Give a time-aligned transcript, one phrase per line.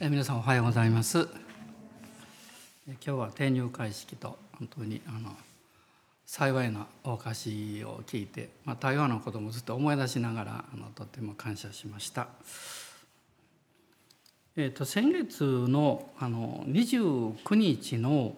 [0.00, 1.26] え皆さんおはようございます
[2.86, 5.30] 今日は転入会式と本当にあの
[6.24, 12.28] 幸いなお菓子を聞いて、まあ、台湾のこともずっと思い出しながらあのとても感謝しました。
[14.56, 18.36] えーと、先月のあの29日の、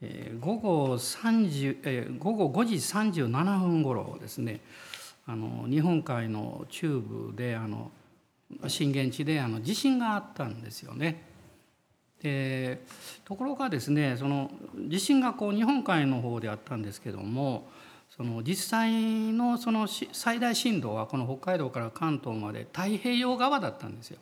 [0.00, 4.60] えー、午後30、えー、午後5時37分頃ですね
[5.26, 7.90] あの日本海の中部であの
[8.68, 11.22] 震源地であの地震があったんですよね。
[12.22, 12.80] で
[13.24, 14.50] ところがですねその
[14.88, 17.68] 地震がこう日本海の方であったんですけども
[18.16, 24.18] その実際のその最大震度はこの北海道から関東まで太平洋側だったんですよ。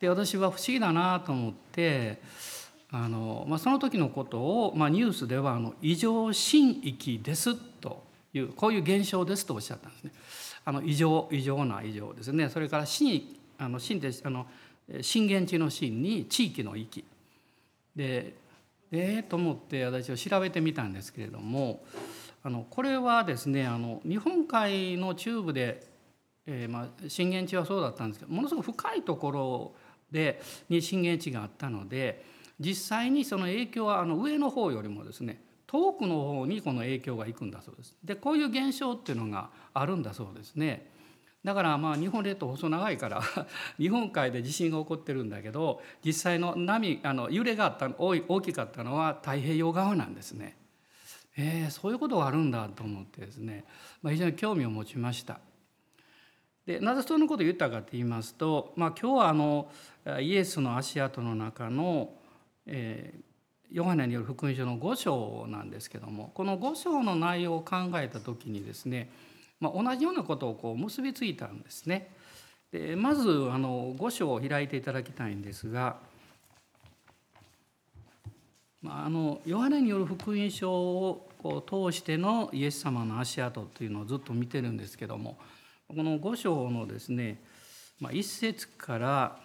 [0.00, 2.20] で私は不思議だなと思って
[2.90, 8.04] あの、まあ、その時のことを、まあ、ニュースではあの異常震域ですと
[8.34, 10.12] いうこういう現象ですとおっしゃったんですね。
[10.64, 12.48] あの異常異常な異常ですね。
[12.48, 14.46] それから震あの震ってあの
[15.00, 17.04] 震源地の震に地域の域。
[17.94, 18.34] で
[18.92, 21.84] ええー、と思って私は調べてみたんですけれども
[22.42, 25.86] あのこれはですねあの日本海の中部で、
[26.46, 29.74] えー、まあ、震源地はそうだったんですけどものすごく深いところ
[30.10, 32.24] でに震源地があったので
[32.60, 35.40] 実際にその影響はあの上の方よりもですね
[35.74, 37.96] 遠くの方にこの影響がいくんだそうです。
[38.04, 40.88] でこういう現象っていうのがあるんだそうですね。
[41.42, 43.20] だからまあ日本列島細長いから
[43.76, 50.56] 日本海で地震が起こってるんだけど実際の波あの揺れがあった大きかったのは太平洋側なんですね。
[51.36, 53.64] えー、そういうことがあるんだと思ってですね、
[54.00, 55.40] まあ、非常に興味を持ちました。
[56.66, 59.68] でなぜそのことを言ったかと言いますと、まあ、今日はあの
[60.20, 62.14] イエスの足跡の中の、
[62.64, 63.23] えー、
[63.74, 69.10] ヨハネによる福音書の5章なんですけどもこの5章の内容を考えた時にですね、
[69.58, 72.08] まあ、同じようなことをこう結びついたんですね。
[72.70, 75.96] でまずあの5章を開いていただきたいんですが、
[78.80, 85.36] まあ、あのヨハネによる福音書をこう通してのイエス様の足跡というのをずっと見てるんですけども
[85.88, 87.42] この5章のですね、
[88.00, 89.38] まあ、1節から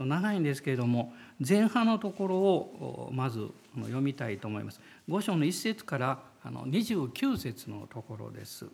[0.00, 1.12] と長いんですけれども
[1.46, 4.80] 前半のところをまず読みたいと思います。
[5.06, 8.66] 5章の1節から29節のところです。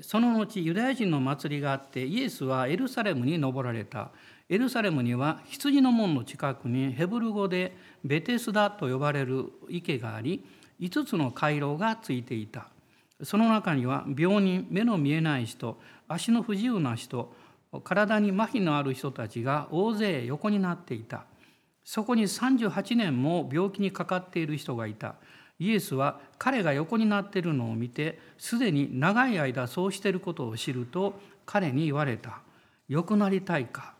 [0.00, 4.10] その後ユダヤ人の祭りがあってイエスはエルサレムに登られた。
[4.48, 10.44] エルサレムには羊の門の近くにヘブル語でベテスダと呼ばれる池があり
[10.80, 12.68] 5つの回廊がついていた。
[13.22, 17.32] その中には病人目の見えない人足の不自由な人
[17.82, 21.24] 体に麻痺のある人たちが大勢横になっていた
[21.84, 25.16] そこに38年も病気にかかっている人がいた
[25.58, 32.40] イエスは彼が横になっているのを見てすでに長い間そうしていることを知ると彼に言われた
[32.88, 33.94] 「良くなりたいか?」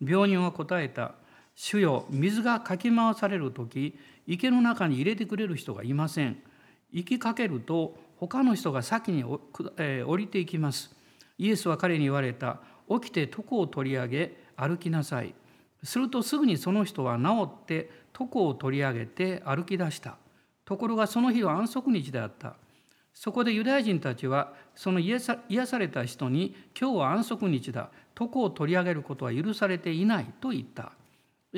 [0.00, 1.14] 病人は答えた
[1.54, 6.42] 「主よ水がかき回される時池の中に入れてくれる人がいません」
[6.90, 10.94] 行きかけると他の人が先に降りていきます。
[11.36, 12.60] イエスは彼に言われた。
[12.90, 15.34] 起きて床を取り上げ歩きなさい。
[15.82, 20.16] するとすぐにその人は治って床を取り上げて歩き出した。
[20.64, 22.56] ところがその日は安息日であった。
[23.14, 27.90] そこでユダヤ人たちはその癒された人に今日は安息日だ。
[28.18, 30.26] 床を取り上げることは許されていない。
[30.40, 30.92] と言った。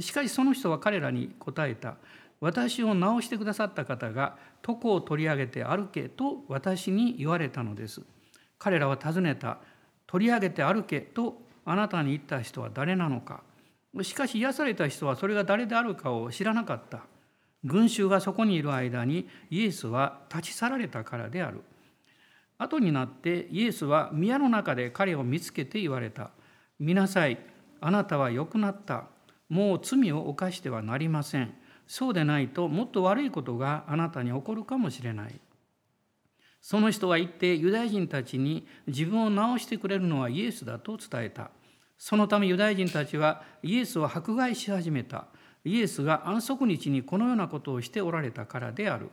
[0.00, 1.96] しかしその人は彼らに答えた。
[2.40, 4.36] 私を治してくださった方が
[4.66, 8.02] 床を取り上げて歩けと私に言われたのです。
[8.58, 9.58] 彼らは尋ねた。
[10.10, 13.44] 取り上げて歩けとあなたに言った人は誰なのか。
[14.02, 17.02] しかし癒された人はそれが誰であるかを知らなかった。
[17.62, 21.62] 群衆がそこにいる間にイエスは立ち去られたからである。
[22.58, 26.30] 後になってイエスは宮の中で彼を見つけて言われた。
[26.80, 27.38] 見なさい
[27.80, 29.04] あなたは良くなった。
[29.48, 31.54] もう罪を犯してはなりません。
[31.86, 35.40] そうでないともっと悪いことがあなたに起こるかもしれない。
[36.60, 41.50] その人は言ってユダヤ人たちに自分を治してくれるのはイエスだと伝えた。
[41.98, 45.26] そのためユダヤ人たちはイエスを迫害し始めた。
[45.64, 49.10] イエスが安息日にこのようなことをしておられたからである。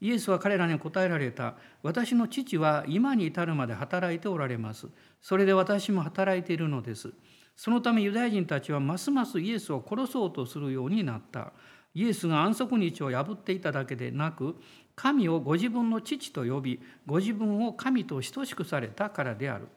[0.00, 1.54] イエスは彼らに答えられた。
[1.82, 4.88] 私の父は今に至るまで働いておられます。
[5.20, 7.12] それで私も働いているのです。
[7.56, 11.52] そのためユダヤ人たちはますますイエスを殺そうとするようになった。
[11.94, 14.56] イエスが安息日を破っていただけでなく
[14.96, 19.68] 神をご自分の父と呼びご自分を神と等しくされたからである。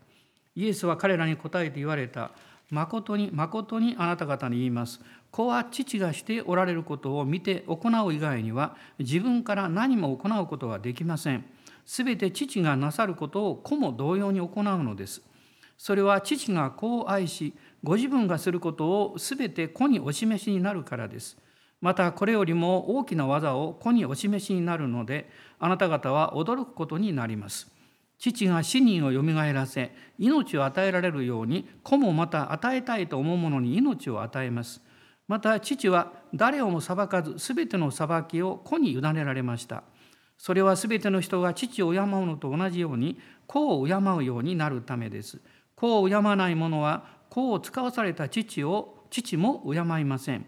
[0.55, 2.31] イエスは彼らに答えて言われた。
[2.69, 4.99] 誠に誠にあなた方に言います。
[5.31, 11.45] 子は父がしておられることを見て行う以外には自分から何も行うことはできません。
[11.85, 15.21] すべて父がなさることを子も同様に行うのです。
[15.77, 17.53] それは父が子を愛し
[17.83, 21.37] ご自分がすることを全て子にお示しになるからです。
[21.81, 25.29] またこれよりも大きな技を子にお示しになるので
[25.59, 27.71] あなた方は驚くことになります。
[28.19, 34.81] 父が死人をよみがえらせ命を与えられるように子もまた与えたいと思う者に命を与えます。
[35.27, 39.83] また父は誰をも裁かず全ての裁きを子に委ねられました。
[40.37, 45.39] それは全ての人が父を敬うのと同じように子を敬うようになるためです。
[45.75, 50.45] 子を敬わない者は子を使わされた父を父も敬いません。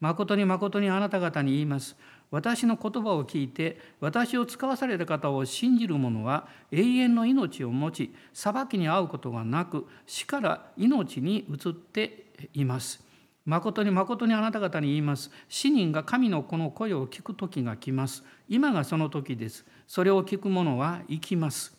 [0.00, 1.96] 誠に誠にあなた方に言います。
[2.30, 13.04] 私の言葉を聞いて私を使わされた方を信じる者は永遠の命を持ち裁きに遭うことがなく死から命に移っています。
[13.44, 15.30] 誠に誠にあなた方に言います。
[15.48, 18.22] 死人が神の子の声を聞く時が来ます。
[18.48, 19.64] 今がその時です。
[19.88, 21.76] それを聞く者は生きます。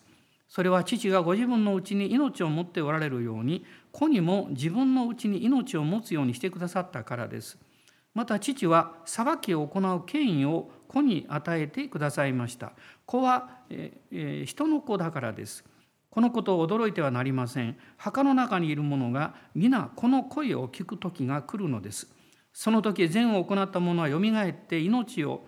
[0.50, 3.63] それは父がご自分のうちに命を持っておられるように
[3.94, 7.57] 子にも自分のうちに命を持つようにしてくださったからです。
[8.13, 12.73] また父は裁きを行う権威を子に与えてくださいました。
[13.05, 15.63] 子は、えー、人の子だからです。
[16.09, 17.77] このことを驚いてはなりません。
[17.95, 22.13] 墓の中にいる者が皆この声を聞く時が来るのです。
[22.53, 25.45] その時善を行った者はよみがえって命を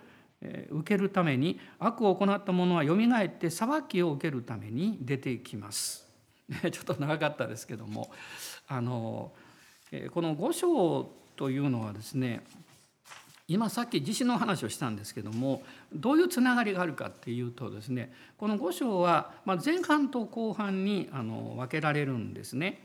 [0.70, 6.10] 受けるために悪を行った者はよみがえって裁きを受けるために出てきます。
[6.72, 8.10] ちょっと長かったですけども
[8.66, 9.32] あの
[10.12, 12.42] この五章というのはですね
[13.46, 19.32] 今さっき地震の話をしたんですけどもどういうつながりがあるかっていうとですねこの5章は
[19.64, 22.80] 前半と後半にあの分けられるんですね。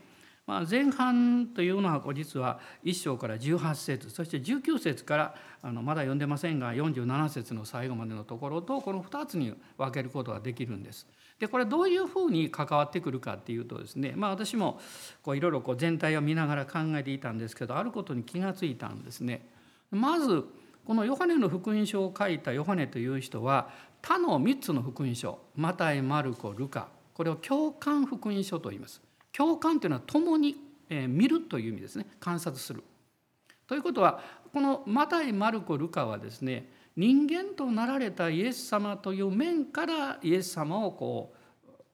[0.46, 11.06] ま、前半というのは実は1章から18節そして19節からあのまだ読んでませんが47節の最後までのところとこの2つに分けることができるんです。
[11.40, 14.78] でこれどういうふうに関わってくるかっていうとですねまあ私も
[15.26, 19.48] いろいろ全体を見ながら考えていたんですけどあることに気がついたんですね。
[19.90, 20.44] まず
[20.84, 23.70] このヨハネの福音書を書いたヨハネという人は
[24.02, 29.00] 他の3つの福音書マタイマルコルカこれを共感福音書と言います。
[29.32, 30.56] 共感というのは共に
[30.90, 32.84] 見るという意味ですね観察する。
[33.66, 34.20] ということは
[34.52, 36.68] このマタイマルコルカはですね
[37.00, 41.40] 人間となられたイエス様という面からイエス様をこう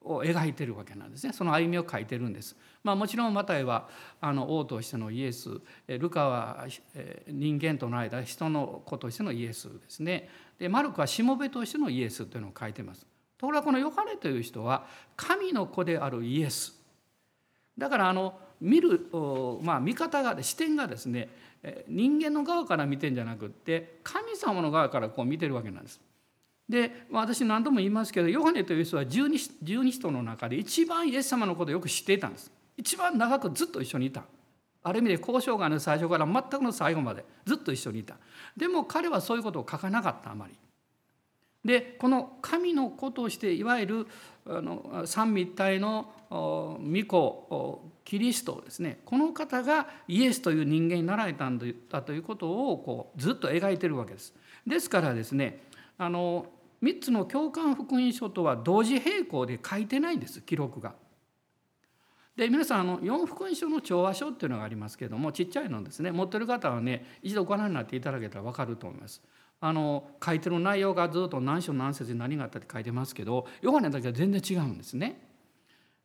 [0.03, 2.57] を描いてるわけなんですねその歩みを書いてるんです。
[2.83, 3.89] まあ、もちろんマタイは
[4.21, 6.67] あの王としてのイエスルカは
[7.29, 13.07] 人間との間人の子としてのイエスですねでマルコはしもべとしてのイエスというのを書いてます。
[13.39, 14.87] ところがこのヨハネという人は
[15.17, 16.75] 神の子であるイエス
[17.79, 19.09] だからあの見る、
[19.63, 21.29] まあ、見方が視点がですね
[21.89, 26.01] 人間の側から見てんじゃなくって神様の側からこう見てるわけなんです。
[26.69, 32.51] で私何度も言いますけどヨハネという人は十二人の中で一番イエス様のことをよく知っていたんです。
[32.77, 34.25] 一番長くずっと一緒にいた。
[34.83, 38.17] ある意味で交渉がの最初から全くの最後までずっと一緒にいた。
[38.57, 40.55] でも彼はそういうことを書かなかったあまり。
[41.65, 44.07] でこの神の子とをしていわゆる
[44.49, 54.35] あの三位一体の御子キリストですねこの方がイエスという人間になられたんだということをこうずっと描いてるわけです。
[54.67, 55.63] ですからですね
[55.99, 56.47] あの
[56.83, 60.95] 3つの共感福音書とは同時並行で書いてないんです記録が。
[62.37, 69.23] で皆さんあの4福音書の調和書っていうのがありますけどもちっちゃいのですね持ってる方はね一度ご覧になっていただけたら分かると思います。
[69.61, 75.27] あの書いてる内容がずっと何章何節に何があったって書いてますけどヨハネだけは全然違うんですね。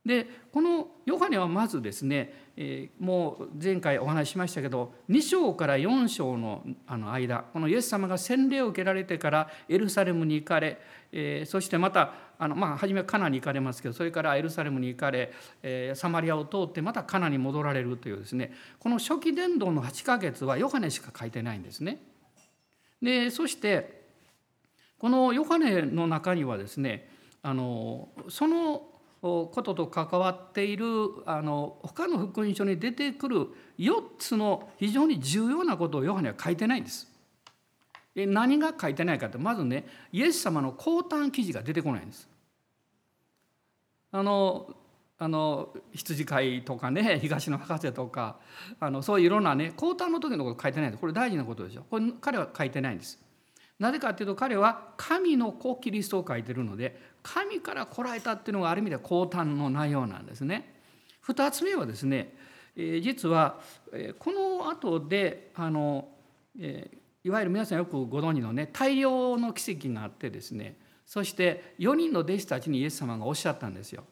[0.06, 10.80] でこのヨハネはまずですね、えー、もう前回お話ししましたけど2章から4章のあの間このイエス様が洗礼を受けられてからエルサレムに行かれ、
[11.12, 15.32] えー、そしてまたあの、まあ、初めはカナに行かれますけどそれからエルサレムに行かれ、
[15.62, 22.02] えー、サマリアを通ってまたカナに戻られるというですねこの初期伝道の8ヶ月はヨハネしか書いてないんですね。
[23.02, 24.02] でそして
[24.98, 27.10] このヨハネの中にはですね
[27.42, 28.84] あのその
[29.22, 30.86] ことと関わっている
[31.26, 37.08] あの他の福音書に出てくる4つの非常に重要なことをヨハネは書いてないんです。
[38.16, 42.28] 何が書いてないかってまずねイエス様の降誕記事が出てこないんです。
[44.12, 44.76] あの
[45.24, 48.40] あの羊飼いとかね 東の博士とか
[48.80, 53.22] あのそういういろんなね降誕の時のこと書いてないんですこれ大事なことでしょこれ彼は書いてないんです。
[53.78, 60.74] なぜかっていうと彼は神の子キリストを書いてるので神から来られたっていうのがある意味で降誕の内容なんですね。
[61.28, 62.36] 2つ目はですね、
[62.76, 63.60] え実は、
[63.94, 66.10] えこの後であの、
[66.60, 66.90] え
[67.24, 74.04] いわゆる皆さんよくご存知のね大量の奇跡があってですねそして4人の弟子たちにイエス様がおっしゃったんですよ。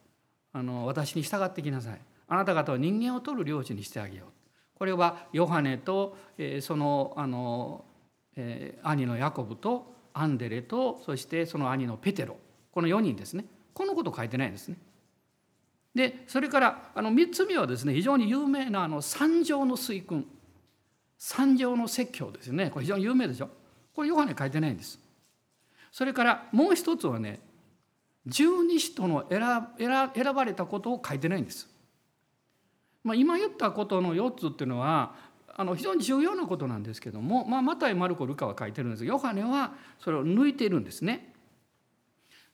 [0.53, 2.01] あの私に従ってきなさい。
[2.27, 4.29] あなた方は人間を取る領地にしてあげよう。
[4.77, 7.83] これはヨハネと、え、そのあの、
[8.35, 12.37] え、兄のヤコブとアンデレとそしてその兄のペテロ
[12.71, 14.77] この4人ですねこのこと書いてないんですね。
[15.95, 20.25] でそれからあの3つ目はですね非常に有名なあの三条の水訓
[21.17, 23.49] 三条の説教ですねこれ非常に有名でしょ
[23.93, 24.99] これヨハネ書いてないんです。
[25.91, 27.39] それからもう一つはね
[28.25, 31.69] 十二使徒の選ばれたことを書いてないんです。
[33.03, 35.15] まあ、今言ったことの4つっていうのは
[35.55, 41.33] あの非常に重要なことなんですけども、まあ、マタイマルコルカは書いてるんですがヨハネはそれを抜いているんですね。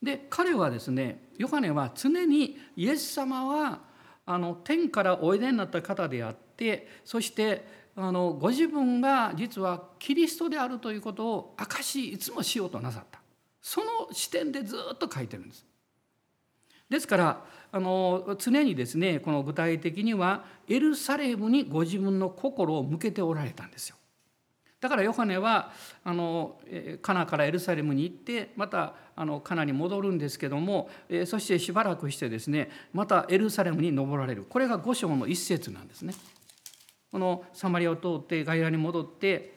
[0.02, 3.80] で彼はですねヨハネは常にイエス様は
[4.26, 13.20] あの天からおいでになった方であってそしてあのご自分が実はキリストであるということを証しいつもしようとなさった
[13.66, 15.66] その視点でずっと書いてるんです。
[16.88, 23.96] ですからあの常にですねこの具体的にはエルサレムにご自分の心を向けておられたんですよ。
[24.80, 25.72] だからヨハネは
[26.04, 26.60] あの
[27.02, 30.92] カナからエルサレムに行ってまたあのカナに戻るんですけども
[31.26, 36.14] そしてしばらくしてですねまたエルサレムに登られるこれが五章の一節なんですね。
[37.12, 39.55] このサマリアを通ってガイラに戻って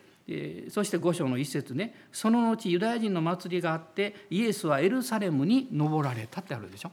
[0.71, 6.91] そして五章の一節ねその後ユダヤ人の祭りがあってイエスはエルサレムに登られたってあるでしょ。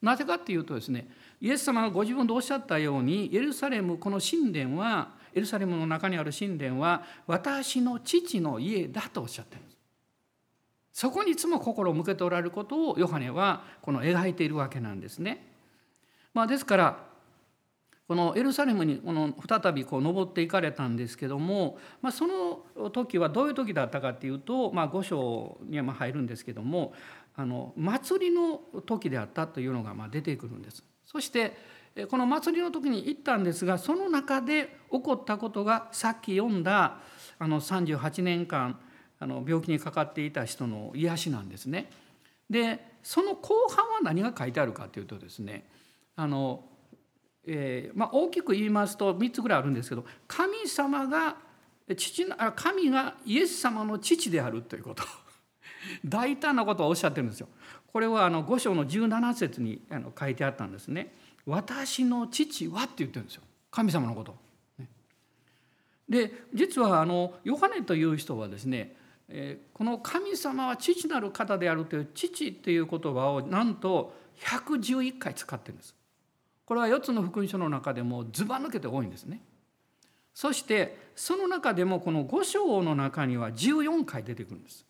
[0.00, 1.08] なぜかっていうとですね
[1.40, 9.78] イエス様がご自分でおっしゃったようにエルサレムこの神殿はエルサレムの中にある神殿は私の父の家だとおっしゃってるんです
[10.92, 15.44] そこにいつも心を向けておられることをヨハネはこの描いているわけなんですね。
[16.32, 16.98] まあ、ですから
[18.06, 26.92] このエルサレムにこの再びこう登っていかれたんですけども、まあ、その時はどういう時だったかっていうと、まあ、5章には入るんですけども
[27.34, 30.84] あの祭りの時であったというのがま出てくるんです。
[31.06, 31.56] そして
[32.10, 36.98] この祭りの時に行ったんですがその中で起こったことがさっき読んだ
[37.38, 38.78] あの38年間
[39.20, 41.90] あの病気にかかっていた人の癒しなんですね。
[42.50, 45.64] でその後半は何が書いてあるかというとですね
[46.16, 46.64] あの、
[47.46, 51.36] えーまあ、大きく言いますと3つぐらいあるんですけど神様が
[51.96, 55.02] 父神がイエス様の父であるということ
[56.04, 57.48] 大胆なことをおっしゃってるんですよ。
[57.86, 61.14] これはあの5章の17節にあの書いてあったんですね。
[61.46, 63.42] 私の父はって言ってるんですよ。
[63.70, 64.36] 神様のこと。
[66.08, 68.96] で実はあのヨハネという人はですね、
[69.72, 75.94] この神様は父なる方であるという父っていう言葉をなんと111回使ってるんです。
[76.64, 79.40] これは4つの福音書の中でもずば抜けて多いんですね。
[80.34, 84.84] そしてその中でもこの5章の中には14回出てくるんです。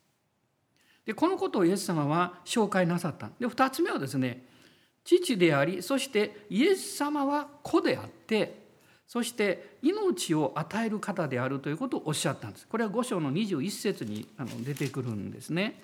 [1.04, 4.44] でこのことをイエス様は紹介なさったで2つ目はですね
[5.04, 8.64] 父でありそしてイエス様は子であって
[9.06, 14.26] そして命を与える方であるということをおっしゃったんですこれは5章の21節に
[14.64, 15.78] 出てくるんですね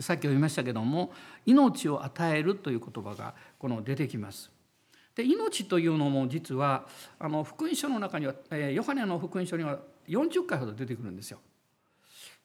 [0.00, 1.12] さっき読みましたけども
[1.44, 4.50] 命を与えるという言葉がこの出てきます
[5.14, 6.86] で命というのも実は
[7.18, 8.34] あの福音書の中には
[8.72, 11.40] ヨハネの福音書には40回ほど出てくるんですよ。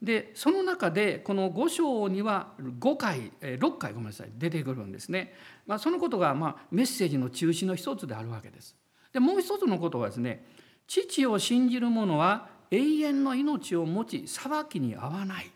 [0.01, 5.33] でその中でこの5章には5回6回ごめんなさい出てくるんですね、
[5.65, 8.75] まあ、そのことがまあメッセージの中心の一つであるわけです。
[9.13, 10.45] でもう一つのことはですね
[10.87, 15.51] 父を信じる者は永遠の命を持ち裁きに合わない。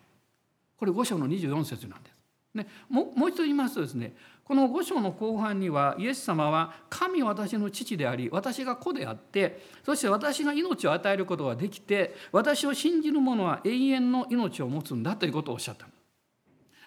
[0.77, 2.19] これ5章の24節なんです。
[2.53, 4.15] ね、もう一度言いますとですね
[4.49, 15.87] この5章の後半にはイエス様は神は私の父であり私が子であってそして私が命を与えることができて私を信じる者は永遠の命を持つんだということをおっしゃった。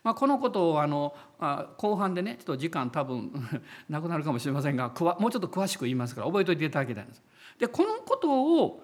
[0.03, 1.15] まあ、このことをあの
[1.79, 3.31] 後半でねちょっと時間多分
[3.89, 4.89] なくなるかもしれませんが
[5.21, 7.23] もうちょっと詳しく言いますから覚えておいていただきたいんです。
[7.61, 8.83] でこのことを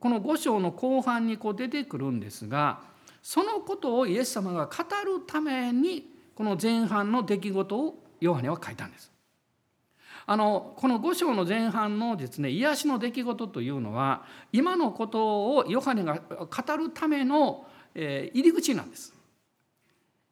[0.00, 2.80] この5章の後半にこう出てくるんですが
[3.20, 9.12] そのことをイエス様が語るためにこの前半の出来事をヨハネは書いたんです。
[10.26, 19.12] あのこの5章の前半のですね癒しの出来事というのは今のことをヨハネが語るための、入り口なんです。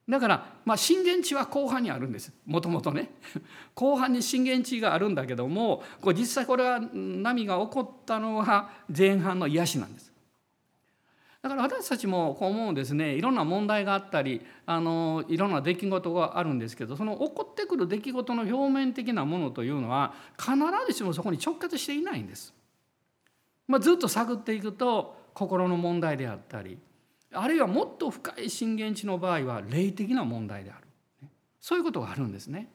[0.08, 3.12] だから、まあ、震源地は後半にあるんですもともとね
[3.76, 10.12] 後半に震源地があるんだけどもこう実際これは波が起こったのは前半の癒しなんです
[11.42, 20.52] だから私たちもこう思うんですねいろんな問題があったりあのいろんな出来事があるんですけどその起こってくる出来事の表面的なものというのは必
[20.87, 22.54] ずしもそこに直結していないんです。
[23.66, 26.78] まあ、ずっと探っていくと心の問題であったり
[27.32, 30.87] あるいはもっと深い震源地の場合は霊的な問題である
[31.61, 32.68] そういうことがあるんですね。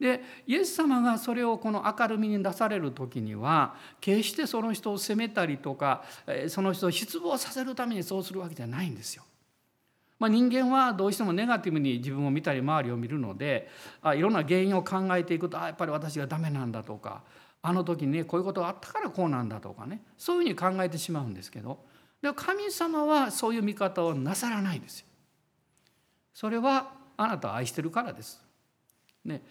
[0.00, 6.02] でイエス様がそれをこの明るみに出される時には決してその人を責めたりとか
[6.48, 9.24] その人を失望させるためにそうするわけじゃないんですよ。
[10.18, 13.70] まあ、人間はどうしてもネガティブに自分を見たり周りを見るので
[14.02, 17.22] あいろんな原因を考えていくとあやっぱり私がダメなんだとか
[17.62, 21.78] あの時にねこういうことがあったからこうなんだとかねそういうふうに考えてしまうんですけど
[22.20, 25.06] で神様はそういう見方をなさらないんですよ。
[26.34, 28.42] それはあなたを愛してるからです。
[29.24, 29.42] ね、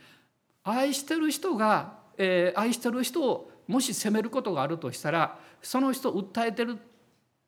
[0.70, 6.78] 愛してる人が、えー、愛してる人をもし責めることがあるとしたらその人を訴えてる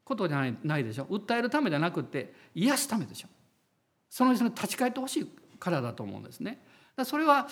[0.04, 1.06] ことじゃないないでしょ？
[1.06, 3.28] 訴えるためじゃなくて癒すためでしょ？
[4.10, 6.62] その人に立ち返ってほしいからだと思うんですね。
[7.06, 7.48] それは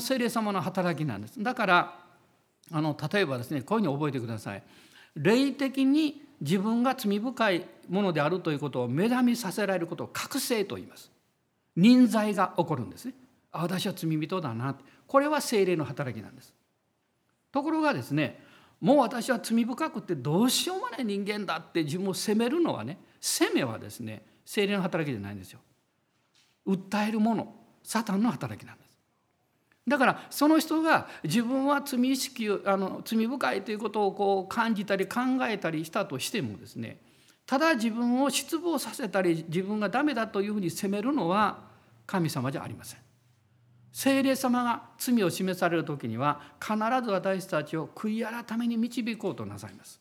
[0.00, 1.42] 聖霊様の働きなんです。
[1.42, 1.94] だから
[2.70, 4.62] あの例えばですねこういうふうに覚えてください。
[5.14, 11.10] 霊的に自分が罪深いものであるということを目覚めさせられることを覚醒と言います。
[11.76, 13.14] 忍在が起こるんですね。
[13.52, 14.74] あ私は罪人だな
[15.12, 16.54] これは精霊の働きなんです。
[17.52, 18.42] ところがですね
[18.80, 25.60] もう私は罪深くてどうしようもない人間だって自分を責めるのはね責めはですね精霊の働きじゃないんですよ。
[26.66, 28.88] 訴えるものサタンの働きなんです。
[29.86, 36.96] だからその人が自分は罪意識あの罪深いということをこう感じたり考えたりしたとしてもですね
[37.44, 41.58] ただ自分を失望させたり自分がダメだというふうに責めるのは
[42.06, 43.01] 神様じゃありません。
[43.92, 50.00] 聖霊様が罪を示される時には必ず私たちを悔い改めに導こうとなさいます。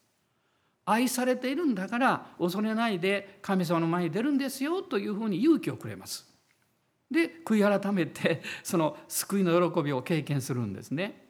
[0.85, 6.27] 愛されているんだから恐れないで神様の前に出るんですよというふうに勇気をくれます。
[7.09, 11.27] で悔い改めて その救いの喜びを経験するんですね。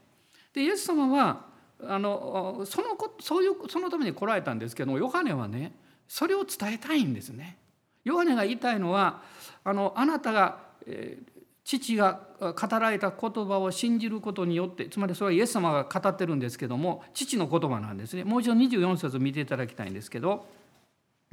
[0.53, 1.47] でイエス様は
[1.83, 2.89] あのその
[3.19, 5.73] そういうそのために来られたんですけどもヨハネはね
[6.07, 7.57] それを伝えたいんですね。
[8.03, 9.23] ヨハネが言いたいのは
[9.63, 11.30] あのあなたが、えー、
[11.63, 20.45] 父が語られた言葉を信じることによってつまりそれはイエス様が語ってるんですけども父の言葉なんですねもう一度24節見ていただきたいんですけど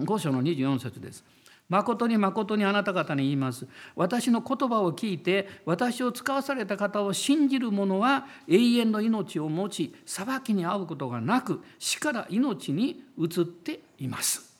[0.00, 1.24] 5章の24節です。
[1.68, 3.66] 誠に誠にあなた方に言います。
[3.94, 14.56] 私の言葉を聞いて私を使わされた方を信じる者は永遠の命を持ち裁きに遭うことがなく死から命に移っています。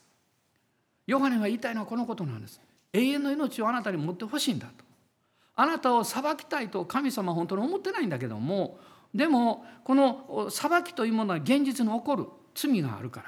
[1.06, 2.60] ヨハネが言いたいのはこのことなんです。
[2.92, 4.87] 永遠の命をあなたに持ってほしいんだと。
[5.60, 8.78] あなたを裁きたいと神様は本当に思ってないんだけども
[9.12, 12.26] でもこの裁きというものは現実に起こる。
[12.54, 13.22] 罪があるか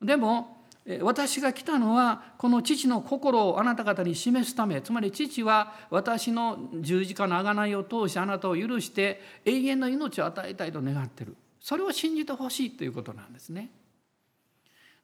[0.00, 0.06] ら。
[0.06, 0.64] でも
[1.00, 4.80] 私が来たのはこの父の心をあなた方に示すため。
[4.82, 11.36] つまり父は私の十字架の贖いを通してあなたを許して永遠の命を与えたいと願ってる。
[11.60, 13.70] それを信じてほしいということなんですね。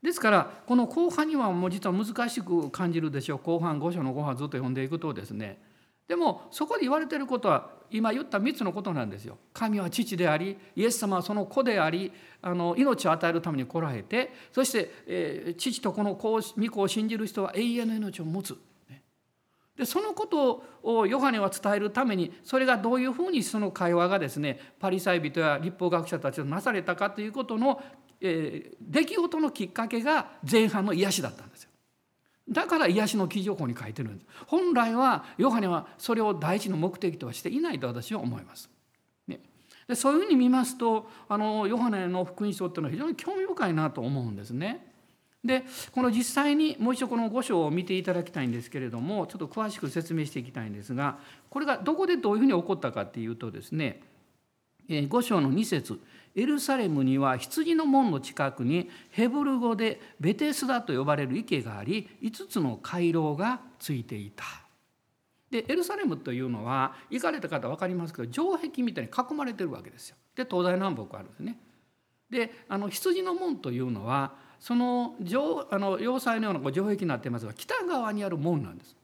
[0.03, 3.38] ですからこの後半にはもう実は難しく感じるでしょう。
[3.38, 5.61] 後半5章の5半ずっと読んでいくとですね
[6.09, 9.38] でもそこで言われてることは今言った3つのことなんですよ。
[9.53, 16.40] 神は父でありイエス様はその子でありあの命を与えるために来られてそして、えー、父とこの子御
[16.71, 18.57] 子を信じる人は永遠の命を持つ。
[19.77, 27.81] でそのことをヨハネは伝えるためにそれがどういうふうにその会話がですねパリサイ人や立法学者たちとなされたかということの、
[28.21, 31.68] えー、出来事のきっかけが前半の癒しだったんですよ。
[32.51, 38.71] だから癒しの記事情報に書いてるんです本来はヨハネはそれを第一の目的とはしていないと私は思います。
[39.27, 39.41] ね、
[39.87, 44.87] でそういうふうに見ますとあのヨハネの福音書っていうのは非常に興味深いなと思うんですね。
[45.45, 54.01] でこの実際にもう一度この5章を見ていただきたいんですけれどもちょっと詳しく説明していきたいんですがこれがどこでどういうふうに起こったかっていうとですね
[54.89, 56.01] 5章の2節
[56.35, 64.45] エルサレムには羊の門の近くにヘブル語でベテスダと呼ばれる池があり5つの回廊がついていた。
[65.51, 70.17] でエルサレムというのは行かれた方分かりますけど城壁みたいに囲まれてるわけですよ。
[70.37, 71.59] で東西南北あるんですね。
[72.31, 78.97] であの羊の門というのはその城あの要塞のような城壁になってますが北側にある門なんです。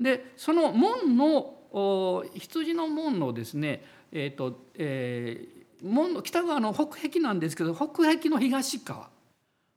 [0.00, 9.08] でその門の羊の門のですねえっ、ー、と、えー門北側の北壁なんですけど北壁の東側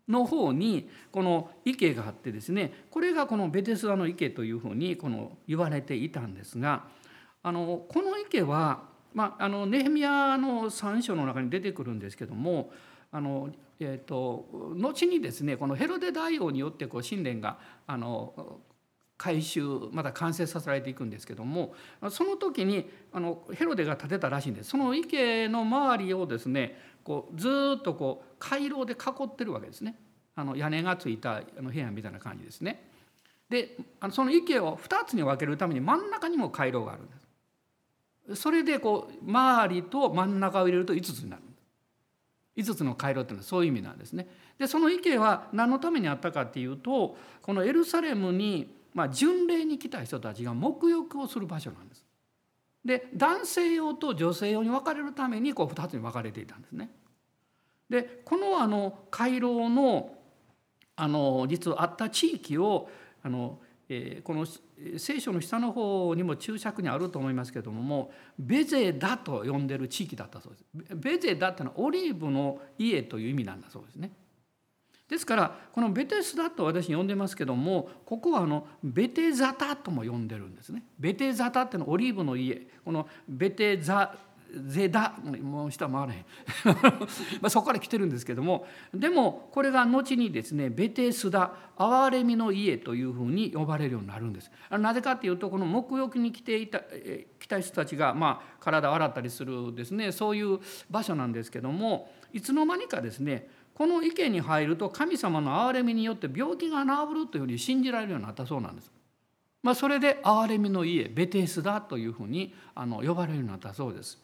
[0.07, 6.83] の方にこの池があってですねこれがこのベテスダの池というふうにこの言われていたんですが
[7.41, 12.71] あのこの池は、まあ、あのネヘミヤの3章の中に出てくるんですけども
[13.11, 18.59] あの、えーと、後にですねこのヘロデ大王によってこう神殿があの
[19.23, 21.73] 改修また完成させられていくんですけども
[22.12, 27.47] その時にあのヘロデが建てたらしいんですその池の周りをですねこうず
[27.79, 29.95] っとこう回廊で囲ってるわけですね
[30.36, 32.89] あの屋根がついたあの部屋みたいな感じですね。
[33.49, 37.13] であのその池を2つに分けるために真ん中にも回廊があるんで
[38.36, 38.41] す。
[38.41, 41.43] それでこう周りと真ん中を入れると5つになる
[42.57, 44.27] 5つの回廊っていうのはそういう意味なんですね。
[44.57, 52.06] でその池は何のためにあったかっていうとこのエルサレムに、まあ、巡礼に来た人たちが沐浴をする場所なんです。
[52.86, 56.89] で男性用と女性用に分かれるためにこう2つに分かれていたんですね。
[57.89, 60.17] でこのあの回廊の
[60.95, 62.89] あの実はあった地域を
[63.23, 64.45] あの、えー、この
[64.97, 70.95] 聖書の下の方にも注釈にあると思いますけれどももベゼダと呼んでる地域だったそうです。
[70.95, 74.12] ベゼダってのはオリーブの家という意味なんだそうですね。
[75.09, 80.83] ですからこのベテスダと私呼んでますけどもここはあのベテザタとも呼んでるんですね。
[80.99, 82.67] ベテザタってのはオリーブの家。
[82.83, 84.15] このベテザ
[84.55, 86.25] ゼダもう下回れへん。
[87.41, 94.51] まあそこから来てるんですけどもでもこれが後にですねベテスダ憐れみの家というふうに呼ばれるようになるんです。
[94.69, 96.81] なぜかっていうとこの沐浴に来ていた
[97.39, 108.91] 来た人たちがまあ体を洗ったりするですねそういう場所なんですけどもいつの間にかですねこの池に入ると神様の憐れみによって病気が治るというふうに信じられるようになったそうなんです。
[109.63, 114.21] まあ、それで憐れみの家ベテスダというふうにあの呼ばれるようになったそうです。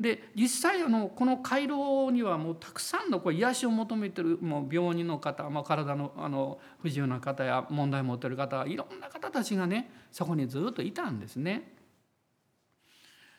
[0.00, 11.74] で実際あのこの回廊にはもうたくさんのこう癒しを求めてるもう病人の方、まあ、体のあの不自由な方や問題を持ってる方いろんな方たちがねそこにずっといたんですね。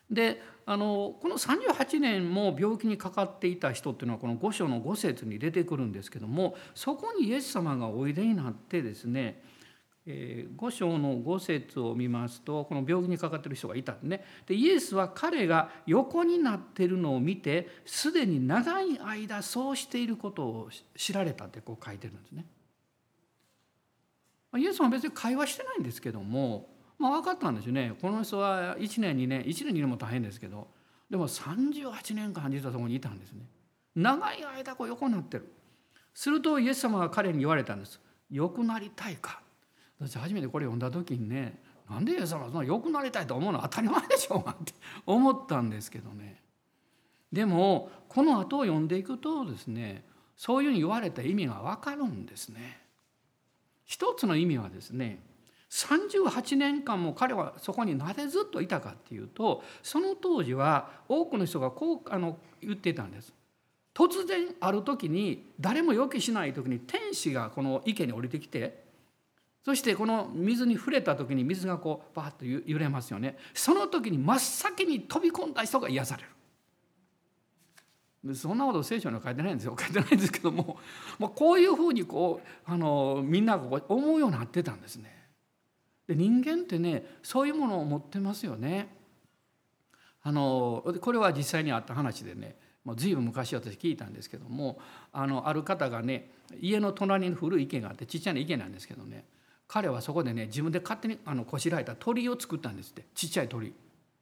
[0.10, 9.42] であのこの38年も病気にかかっていた人っていうのはこの5章の5節に出てくるんですけどもそこにイエス様がおいでになってですね
[10.06, 22.46] え5章の5節を見ますとこの病気にかかってる人がいたんで,、ね、でイエスは彼が横になってるのを見てすでに長い間そうしていることを知られたってこう書いてるんですね。
[24.56, 26.70] イエス様は別に会話してないんですけども、
[27.04, 30.70] まあ、分かったんですよねこの人は1年2年1年2年も大変ですけど
[31.10, 33.46] でも38年間実はそこにいたんですね。
[33.94, 35.48] 長い間こう横になってる。
[36.14, 38.00] するとイエス様が彼に言われたんです。
[38.32, 39.42] 良くなりたいか
[40.00, 43.60] 私初めてこれ読んだ時にねなんでイエス様そんな良くなりたいと思うの？
[43.60, 44.74] は当たり前でしょうがって
[45.06, 46.42] 思ったんですけどね
[47.32, 50.04] でもこの後を読んでいくとですね
[50.36, 52.82] そういうふうに言われた意味が分かるんですね。
[53.86, 55.22] 一つの意味はですね
[55.74, 63.34] 38年間も彼はそこになぜずっといたかっていうとその当時は多くの人がこうあの言っていたんです。
[63.96, 68.84] 突然ある時に誰も予期しない時に天使がこの池に降りてきて
[69.64, 72.32] そしてこの水に触れた時に水がこうバーッ
[72.64, 76.24] と揺れますよねその時に真っ先に飛び込んだ人が癒され
[78.26, 80.80] るそんなこと聖書には書いてないんですよ書いてないんですけども、
[81.20, 85.23] まあ、こういうふうにこうあのみんなが思うようになってたんですね。
[86.08, 88.90] で人間ってねそういうものを持ってますよね。
[90.22, 94.80] あのこれは実際にあった話でねもう随分昔私聞いたんですけども
[95.12, 99.26] あのある方がね家の隣に古い池があってちっちゃな池なんですけどね
[99.68, 103.06] 彼はそこでね自分で勝手にあのこしらえた鳥居を作ったんですって。
[103.16, 103.74] ちっちゃい鳥。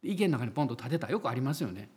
[0.01, 1.09] 池の中にポンと立てた。
[1.09, 1.89] よくありますよね。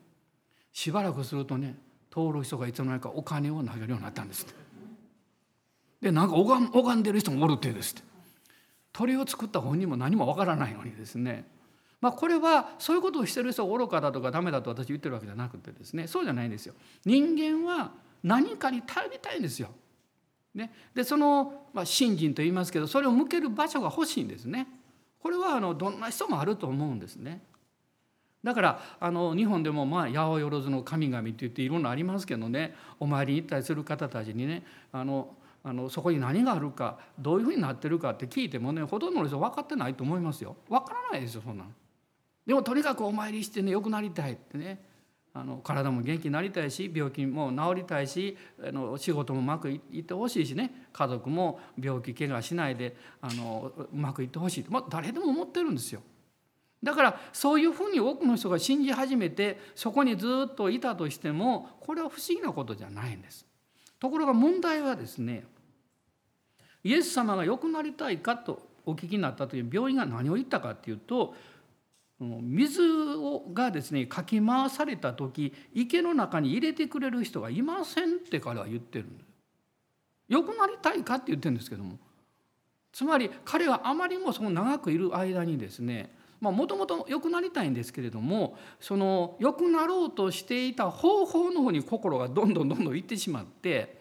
[0.73, 1.77] しばらくするとね
[2.11, 4.55] 通る人がいつの間にかお金を投げるようになったんですって。
[6.01, 8.14] でなんか拝拝んでる人もおるってですって。
[8.95, 11.45] 鳥を作った本人も何もわからないのにですね。
[12.01, 16.07] まあこれはそういうことをしてる人が愚かだとかダメだと私言ってるわけじゃなくてですね。
[16.07, 16.75] そうじゃないんですよ。
[17.05, 19.69] 人間は何かに頼りたいんですよ。
[20.55, 24.69] ね、でその、まあ、信心と言いますけどそれを向ける場所が欲しいんですね。
[25.21, 27.43] これはあのどんな人もあると思うんですね。
[28.45, 32.77] だからあの日本でもまあ八百万の神々って言っていろんなありますけどね。
[33.01, 35.35] お参りに行ったりする方たちにねあの
[35.67, 41.71] あのそこに何があるかどういうふうになってるかって聞いてもねほとんどの人分かってないと思いますよ分からないですよそんなの。
[42.47, 44.85] でもとにかくお参りしてね良くなりたいってね
[45.33, 56.03] あの体も元気になりたいし病気も治りたいしあの仕事もうまくいってほしいしね家族も病気怪我しないであのうまくいってほしいまあ、誰でも思ってるんですよ。
[56.83, 63.47] だからそういうふうに多くの人が信じ始めてそこにずっといたとしてもこれは不思議なことじゃないんです。
[63.99, 65.47] ところが問題はですね
[66.85, 71.35] イエス様が良くなりたいかとお聞きになったという病院が何を言ったかっていうと
[72.21, 72.81] 水
[73.53, 79.27] がですねかき回された時池の中に入れてくれる人がいませんって彼は言ってるんです。
[80.29, 81.99] 良くなりたいかって言ってるんですけども
[82.93, 93.99] つまり彼はあまりもその長くいる間にですねもともと良くなりたいんですけれどもその良くなろうとしていた方法の方に心がどんどんどんどんいってしまって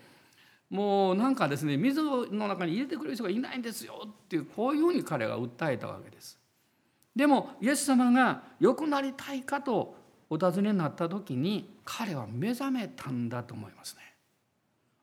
[0.70, 6.40] もうなんかですね水の中に入れてくれる人がいないんですよっていうこういうふうに彼が訴えたわけです。
[7.16, 9.96] でもイエス様が良くなりたいかと
[10.30, 14.02] お尋ねになった時に彼は目覚めたんだと思いますね。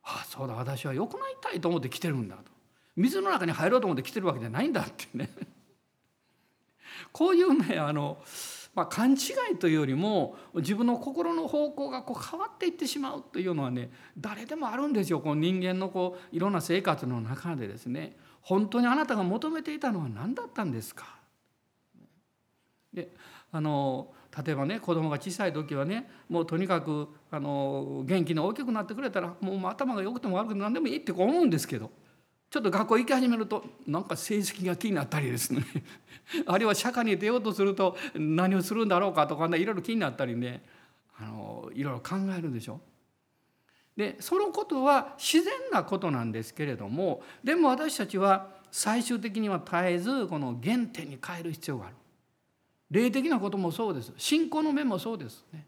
[0.03, 2.43] ああそうだ私は良くなりたいと思って来てるんだと
[2.95, 5.29] 水の中に入ろうと思って来てるわけじゃないんだってね
[7.11, 8.17] こういうねあの、
[8.73, 9.15] まあ、勘違
[9.53, 15.19] いというよりも自分の心の方向がこう変わっていってしまうというのはね誰でもあるんですよ。
[15.19, 18.15] この人間のこういろんな生活の中でですね。
[18.41, 21.17] 本当にあなたが求めていたのは何だったんですか？
[22.93, 23.13] で
[23.51, 24.13] あの
[24.45, 31.91] 例えばね子供が小さい時はねもうとにかくあの元気に大きくなってくれたらもう頭が良くても悪くても何でもいいって思うんですけど。
[32.51, 35.63] ちょっと学校行き始めるとなんか成績が気になったりですね
[36.45, 40.61] あるいは社会に出ようとすると何をするんだろうかとかねいろいろ気になったりね
[41.17, 42.81] あのいろいろ考えるでしょ。
[43.95, 51.95] でそのことは自然なことなんですけれどもでも私たちは最終的には絶えずこの原点に変える必要がある。
[52.89, 55.65] 霊的なこともそうです信仰の面もそうですね。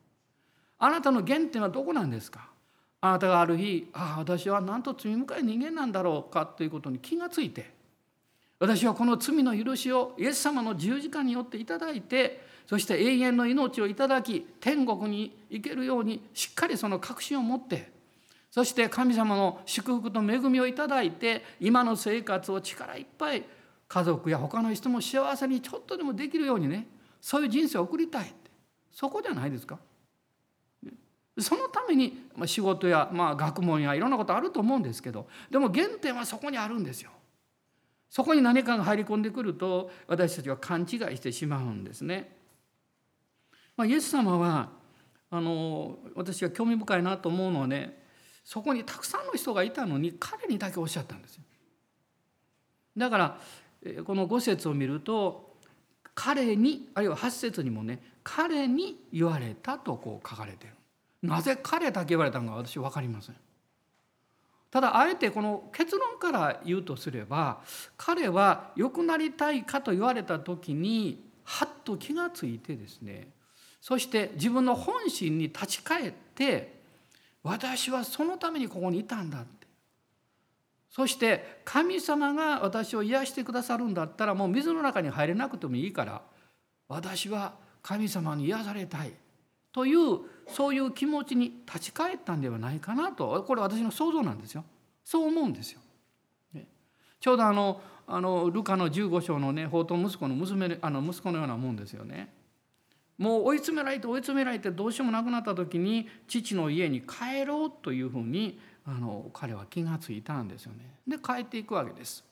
[0.80, 2.50] あなたの原点はどこなんですか？
[3.06, 7.70] あなたがある日ああ私はなんと罪深い人間なんだろうかということに気がついて
[8.60, 17.92] 私はこの罪の許しをイエス様の十字架によっていただいてそして永遠の命をいただき天国に行けるようにしっかりその確信を持って
[18.50, 23.44] そして神様の祝福と恵みをいただいて今の生活を力いっぱい
[23.90, 26.88] 家族や他の人も幸せにちょっとでもできるようにね
[27.20, 28.34] そういう人生を送りたいって
[28.94, 29.78] そこじゃないですか。
[31.40, 37.12] そのために仕事やまあ学問やいろんなことあると思うんですけどでも原点はそこにあるんですよ。
[38.10, 42.38] そこに何かが入り込んでくると私たちは勘違いしてしまうんですね。
[43.76, 44.70] まあ、イエス様は
[45.32, 48.04] あの私が興味深いなと思うのはね
[48.44, 51.44] そこにたくさんの人がいたのに彼にだけおっしゃったんですよ。
[52.96, 53.40] だから
[54.06, 55.56] この5節を見ると
[56.14, 60.74] 彼にあるいは8節にもね彼に言われたとこう書かれてる。
[61.24, 63.36] なぜ彼だけ言われたのか私分かりません。
[64.70, 67.62] ただあえてこの結論から言うとすれば
[67.96, 73.28] 彼は良くなりたいかと言われた時にはっと気がついてですね
[73.80, 76.82] そして自分の本心に立ち返って
[77.44, 79.68] 私はそのためにここにいたんだって
[80.90, 86.22] そして神様が私を癒してくださるんだったらもう水の中に入れなくてもいいから
[86.88, 89.14] 私は神様に癒されたい
[89.72, 94.64] というそういう気持ちに立ち返ったんではないかなとこれ私の想像なんですよ
[95.04, 95.80] そう思うんですよ。
[97.20, 102.34] ちょうどあのあのルカの15章のね宝刀息子の娘あの息子のようなもんですよね。
[103.18, 110.80] もう追い詰められて追い詰められてどうしようもなくなった時に父の家に帰ろうというふうにあの彼は気がついたんですよね。
[111.08, 112.26] で帰っていくわけです。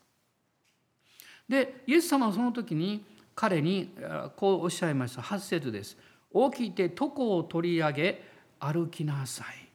[1.48, 3.94] でイエス様はその時に彼に
[4.36, 5.98] こうおっしゃいました8節です。
[6.34, 8.24] 起きて床を取り上げ
[8.60, 9.72] 歩きなさい。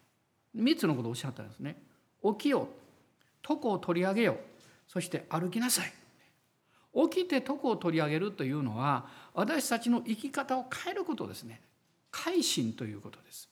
[0.56, 1.76] 3つのことをおっしゃったんですね。
[2.22, 2.68] 起きよ
[3.48, 4.36] 床を取り上げよ
[4.88, 5.92] そして歩きなさい。
[7.10, 11.60] 起きて床を取り上げるというのは私たちの生き方を変えることですね。
[12.10, 13.50] 改心ということです。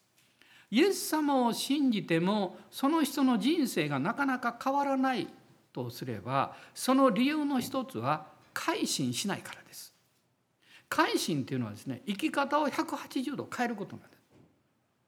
[0.71, 5.29] イエス様を信じてもその人の人生がなかなか変わらない
[5.73, 9.94] とすればその理由の一つは改心しないからです。
[10.95, 14.23] 改心っていうのはですね生き方を180度変えることなんです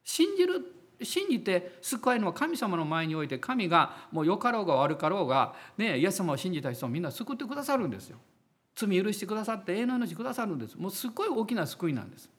[0.03, 8.19] 信じる信じて救われるのは神様の前において神がもう良かろうが悪かろうが、ね、イエス様を信じた人をみんな救ってくださるんですよ。
[8.75, 10.77] 罪許してくださって永遠の命くださるんです。
[10.77, 12.31] もうすごい大きな救いなんです。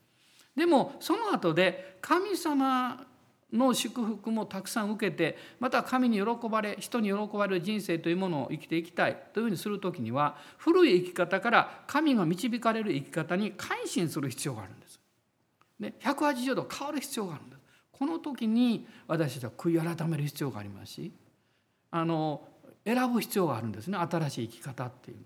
[0.56, 3.06] でもその後で神様
[3.54, 15.00] の祝福もたくさん受けてまた神に喜ばれ人に喜ばれる人生というものを生きていきたいというふうにする時には古い生き方から神が導かれる生き方に改心する必要があるんです。
[15.80, 17.62] ね、180度変わる必要があるんです。
[17.92, 21.12] この時に私たちは悔い改める必要がありますし
[21.90, 22.42] あの
[22.86, 25.24] 選ぶ必要があるんですね新しい生き方っていうの。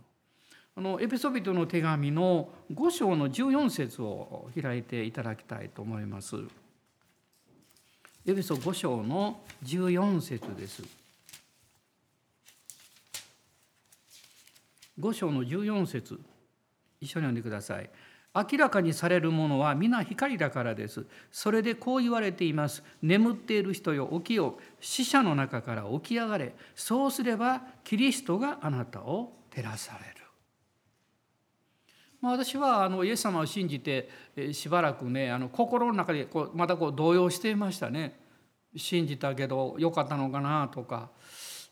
[0.73, 6.37] あのエピソビトの手紙の5章の14節を開いていただきたいと思います。
[8.23, 10.83] エペソ5章の14節です。
[14.99, 16.19] 5章の14節
[16.99, 17.89] 一緒に読んでください。
[18.35, 21.03] 明らかにされるものは皆光だからです。
[21.31, 22.83] それでこう言われています。
[23.01, 26.53] 眠っている人よ起きよ死者の中から起き上がれ。
[26.75, 30.20] そうすればキリストがあなたを照らされる。
[32.21, 34.09] まあ、私はあのイエス様を信じて
[34.53, 38.19] しばらくねあの心の中でこうまたこう動揺していましたね
[38.75, 41.09] 信じたけどよかったのかなとか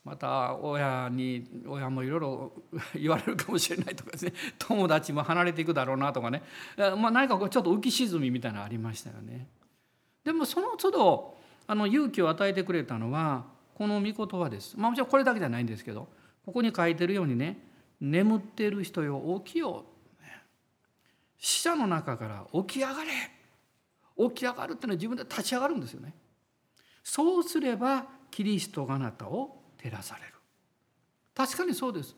[0.03, 2.51] また親に親もいろいろ
[2.95, 6.41] 言われるかもしれないとかですね 友達も離れていくだろうなとかね、
[6.77, 9.47] まあ、何かこうちょっと浮き沈みみたいなのありましたよね。
[10.23, 14.77] でもその都度あの勇気を与えてくれたのはこの御言葉です。
[14.77, 16.07] まあ、もちろんこれだけじゃないんですけど
[16.45, 17.57] ここに書いてるようにね
[18.01, 19.85] 「眠っている人よ起きよ」
[21.39, 23.11] 死者の中から起き上がれ。
[24.29, 26.13] 起き上がるっていうのは自分で立ち上がるんですよね。
[27.03, 30.33] そうすればキリストがあなたを照らされる。
[31.33, 32.15] 確かにそうです。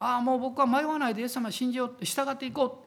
[0.00, 2.84] ああもう僕は迷わないでイエス様信じようって従っていこ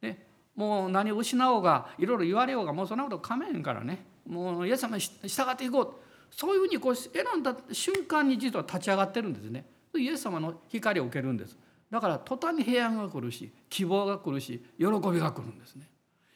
[0.00, 4.06] う、ね、もう何を失おうがいろいろ言われようがもうそんなことかめへんからね。
[4.26, 5.94] もうイエス様に従っていこう。
[6.30, 9.66] そういうふうにこう選んだ瞬間に実は立ち上がってるんですね。
[9.96, 11.56] イエス様の光を受けるんです。
[11.90, 15.88] だから途端に平安が来るし希望が来るし喜びが来るんですね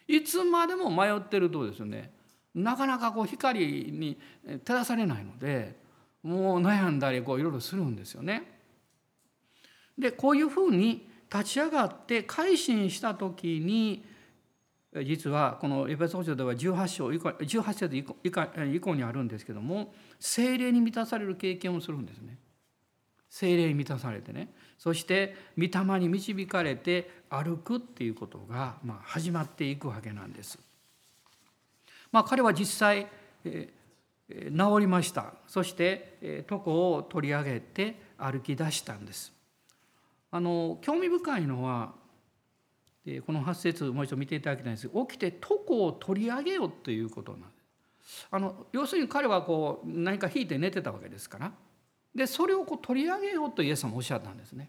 [0.07, 2.13] いつまでも迷ってるとですね
[2.55, 3.61] なかなかこう光
[3.93, 4.19] に
[4.65, 5.77] 照らされないので
[6.23, 8.43] もう悩んだりこういろいろするんですよね。
[9.97, 14.05] でこういうふうに立ち上がって改心した時に
[15.05, 22.39] 実はこのエペソ書では18章以降18節以降以降にあるんですけども精霊に満たされる経験をするんですね。
[23.29, 30.59] 精霊に満たされてねそして御霊に導かれて歩くっていうことがまあ始まっていくわけなんです。
[32.11, 33.07] まあ、彼は実際、
[33.45, 33.69] え
[34.31, 35.35] 治りました。
[35.47, 39.33] そして床を取り上げて歩き出したんです。
[40.31, 41.95] あの興味深いのは
[43.27, 44.89] この8節もう一度見ていただきたいんです。
[44.89, 47.47] 起きて床を取り上げようということなんで
[48.05, 48.27] す。
[48.31, 51.53] あの要するに彼はこう何か引いて寝てたわけですから。
[52.19, 54.69] でそれをこう取り上げようとイエス様おっしゃったんですね。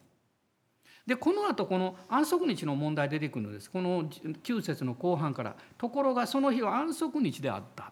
[1.08, 3.72] でこの後この安息日の問題出てくるのです。
[3.72, 5.56] この9節の後半から。
[5.76, 7.92] ところがその日は安息日であった。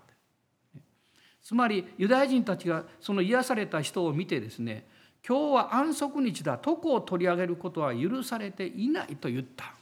[1.42, 4.86] つまりユダヤ人たちがその癒された人を見てですね
[5.28, 6.60] 今日は安息日だ。
[6.64, 9.74] 床を取り上げることは許されていないと言った。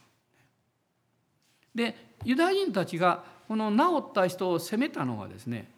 [1.76, 5.70] でユダヤ人たちがこの治った人を責めたのはですね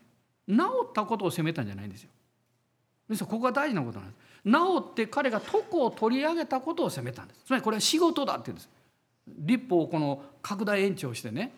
[0.47, 0.55] 治
[0.87, 2.11] ったことを責めたんじゃないんですよ。
[3.09, 4.17] ですここが大事なことなんです。
[4.45, 4.51] 治
[4.91, 7.41] って彼が床を取り上げたことを責めたんです。
[7.45, 8.69] つまりこれは仕事だって言うんです。
[9.39, 11.51] 立法をこの拡大延長してね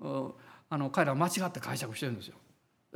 [0.00, 0.32] あ
[0.76, 2.34] の彼らは間違って解釈してるんですよ。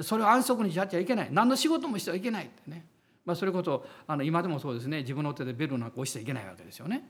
[0.01, 2.87] それを安息日やっちゃいけない何の仕事もしてはいけないってね、
[3.25, 7.05] まあ、それこそあの今でもそうですね自分の手でベルなんか押しちゃいけないわけですよね。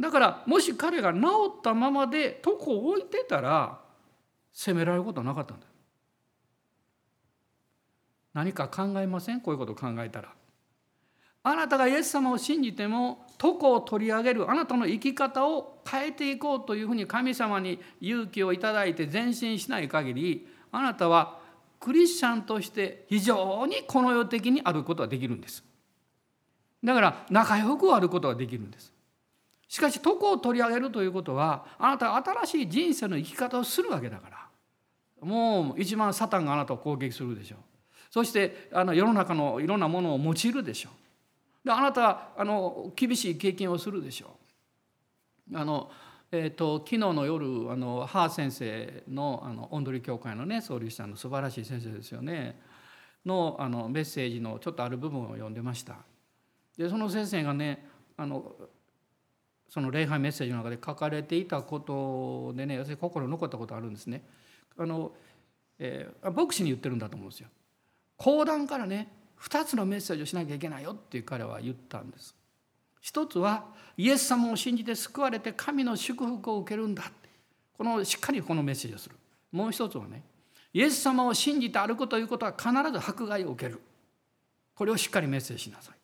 [0.00, 1.20] だからもし彼が治
[1.58, 3.78] ったままで床を置いてたら
[4.52, 5.66] 責められることはなかったんだ
[8.34, 9.40] 何か考えません？
[9.40, 10.28] こういうことを考えたら。
[11.44, 21.40] あなたがイエス様を信じても床を取り上げるあなたの生き方を変えていこうというふうに神様に勇気をいただいて前進しない限りあなたは
[21.80, 25.64] クリスチャンとして非常にこの世的にあることができるんです。
[26.84, 28.92] だから仲良くあることができるんです。
[29.66, 35.26] しかし床を取り上げるということはあなたは新しい人生の生き方をするわけだから。
[35.26, 37.58] もう一番サタンがあなたを攻撃するでしょう。
[38.12, 40.90] そしてあの世の中のいろんなものを用いるでしょ
[41.64, 44.36] うであなたはあの厳しい経験をするでしょ
[45.50, 45.90] うあの
[46.34, 52.58] えーと、昨日の夜あのハー先生のあのオンドリ教会のね創立者の素晴らしい先生ですよね
[53.26, 55.96] のあのメッセージのちょっとある部分を読んでました。
[56.78, 58.50] でその先生がねあの
[59.68, 64.24] その礼拝メッセージの中で書かれていたことでね私心に残ったことあるんですね。
[64.78, 65.12] あの
[65.78, 67.48] えー、牧師に言ってるんだと思うんですよ。
[68.22, 69.08] 講談からね
[69.40, 72.36] 2つのメッセージをしなきゃいけないよっていう彼は言ったんです。
[73.00, 73.64] 一つは
[73.96, 77.02] イエス様を信じて救われて神の祝福を受けるんだ
[77.76, 79.16] このしっかりこのメッセージをする。
[79.50, 80.22] もう一つはね
[80.72, 83.80] イエス様を信じて歩くということは必ず迫害を受ける。
[84.76, 85.96] これをしっかりメッセージしなさい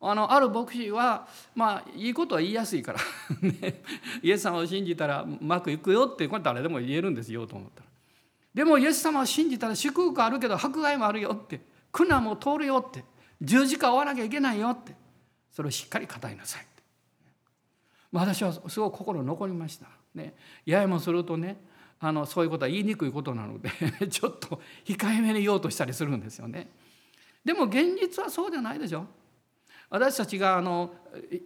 [0.00, 3.00] あのある牧師はまあいいことは言いやすいから。
[4.22, 7.89] イエス様を信じたらうまくいくよってこれ誰でも言えるんですよと思ったら。
[8.54, 11.60] でもイエス様を信じたら祝福あるけど迫害もあるよって
[11.92, 13.04] 苦難も通るよって
[13.40, 14.94] 十字架を追わなきゃいけないよって
[15.50, 16.66] それをしっかり語りなさい
[18.12, 19.86] 私はすごく心残りました。
[20.14, 20.34] ね、
[20.66, 21.56] ややもするとね
[22.00, 23.70] あのそういうことは言いにくいことなので
[24.10, 26.70] ちょっと控えめに言おうとしたりするんですよね。
[27.44, 29.06] でも現実はそうじゃないでしょ。
[29.88, 30.94] 私たちがあの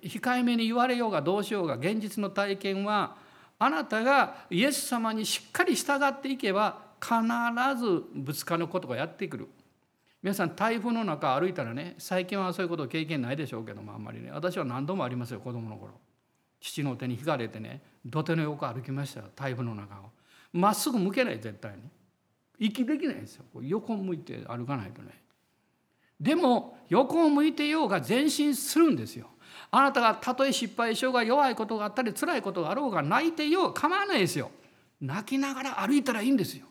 [0.03, 3.17] 控えめに言われようがどうしようが現実の体験は
[3.59, 9.49] あなたがイエス様にしっかり従っていけば必ずぶつかることがやってくる。
[10.23, 14.31] 皆さん台風の中歩いたらね最近はそういうこと経験ないでしょうけどもあんまりね。
[14.33, 15.93] 私は何度もありますよ子供の頃。
[16.61, 19.99] 父の手に引かれてね土手の横歩きましたよ台風の中を。
[20.55, 21.83] まっすぐ向けない絶対に。
[22.59, 23.45] 息できないんですよ。
[23.61, 25.11] 横向いて歩かないとね。
[26.19, 29.27] でも横を向いてようが前進するんですよ。
[29.71, 34.51] あなたがたとえ失敗しようが弱いことがあったり辛いことがあろうが泣いてよう構わないですよ。
[35.03, 36.67] 泣きながら歩いたらいいんですよ。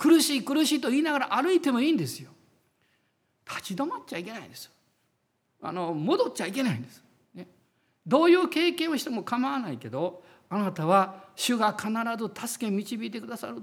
[0.00, 2.30] 苦しい苦しいと言いながら歩いてもいいんですよ。
[3.46, 4.70] 立ち止まっちゃいけないんです
[5.60, 7.02] あの戻っちゃいけないんです、
[7.34, 7.48] ね、
[8.06, 13.62] どういう経験をしても構わないけどあなたは主が必ず助け導いてくださる。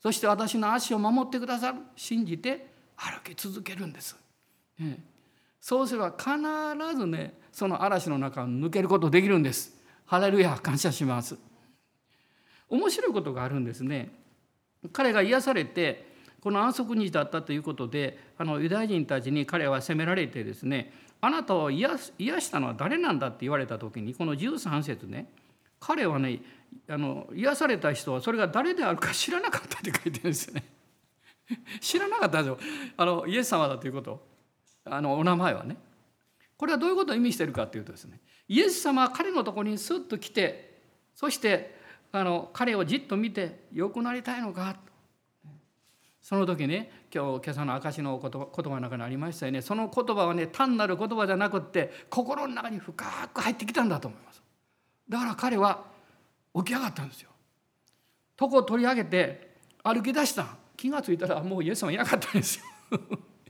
[0.00, 1.78] そして私の足を守ってくださる。
[1.96, 4.16] 信じて歩き続けるんです、
[4.78, 4.98] ね、
[5.60, 9.74] そうすれば必ずねその嵐の中を抜けることできるんです
[10.06, 11.36] ハレルヤ感謝します
[12.68, 14.10] 面白いことがあるんですね
[14.92, 25.30] 彼が癒されてこの安息日だったということであのユダヤ人たちに彼は責められてですねあなたを癒したのは誰なんだって言われた時にこの13節ね
[25.80, 26.40] 彼はね
[26.88, 30.64] あの癒された人はそれが誰であるか知らなかったって書いてるんですよね。
[31.80, 32.58] 知らなかったんでしょ
[32.96, 34.26] あのイエス様だということ
[34.84, 35.76] あのお名前はね。
[36.56, 40.80] これはどういうことを意味してるかというとですねイエス様は彼のところにスッと来て
[41.14, 41.74] そして
[42.16, 44.76] あの彼をじっと見て良くなりたいのか？
[46.22, 49.60] その時ね今日今朝の証の言葉言葉の中にありましたよね。
[49.60, 53.04] その言葉はね単なる言葉じゃなくって心の中に深
[53.34, 54.40] く入ってきたんだと思います。
[55.08, 55.86] だから彼は
[56.54, 57.30] 起き上がったんですよ。
[58.40, 60.46] 床を取り上げて歩き出した。
[60.76, 62.64] 気が付いたらもうイエス様いなかったんですよ。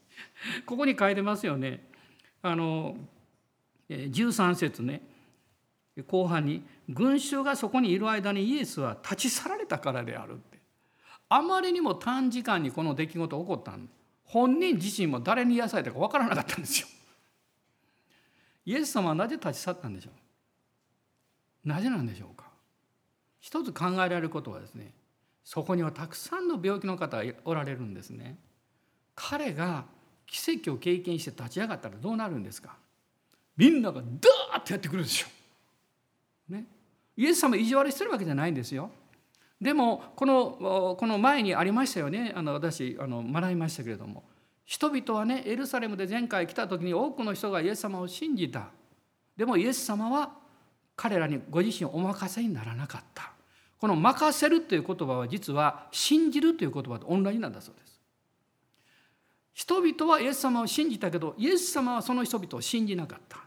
[0.64, 1.86] ここに書いてますよね。
[2.40, 2.96] あの
[3.90, 5.02] 13節ね。
[6.02, 10.58] 後半に「群衆がそこにいる間にイエスは立ち去られたからである」って
[11.28, 13.88] あまりにも短時間にこの出来事起こったん
[14.24, 16.88] 本人自身も誰に癒されたか分からなかったんですよ。
[18.66, 20.10] イエス様はなぜ立ち去ったんでしょ
[21.64, 21.68] う？
[21.68, 22.46] なぜなんでしょうか？
[23.40, 24.92] 一つ考えられることはですね
[25.44, 28.38] そこにはたくさんの病気の方がおられるんですね。
[29.14, 29.84] 彼が
[30.26, 32.76] 奇跡を経験して立ち上がったらどうなるんですか？
[33.56, 35.28] みんながダーッとやってくるんですよ。
[36.48, 36.66] ね、
[37.16, 38.90] イエス様意地悪してるわけじゃないんですよ。
[39.60, 42.32] でもこのこの前にありましたよね。
[42.34, 44.24] あの私あの学びましたけれども。
[44.66, 48.68] 人々はねエルサレムで前回来た時に多くの人がイエス様を信じた。
[49.36, 50.32] でもイエス様は
[50.96, 53.32] 彼らにご自身お任せにならなかった。
[53.78, 58.00] この「任せる」という言葉は実は「信じる」という言葉と同じなんだそうです。
[59.52, 63.43] 人々はイエス様を信じたけどイエス様はその人々を信じなかった。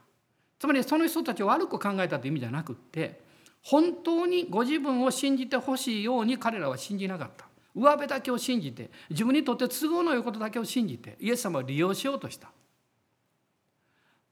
[0.59, 3.21] つまりその人たちを悪く考えたという意味じゃなくって
[3.63, 7.45] 本当にご自分を信じてほしいように彼らは信じなかった。
[7.75, 12.49] 上辺だけを信じて自分にとって都合の良いことだけを信じてイエス様を利用しようとした。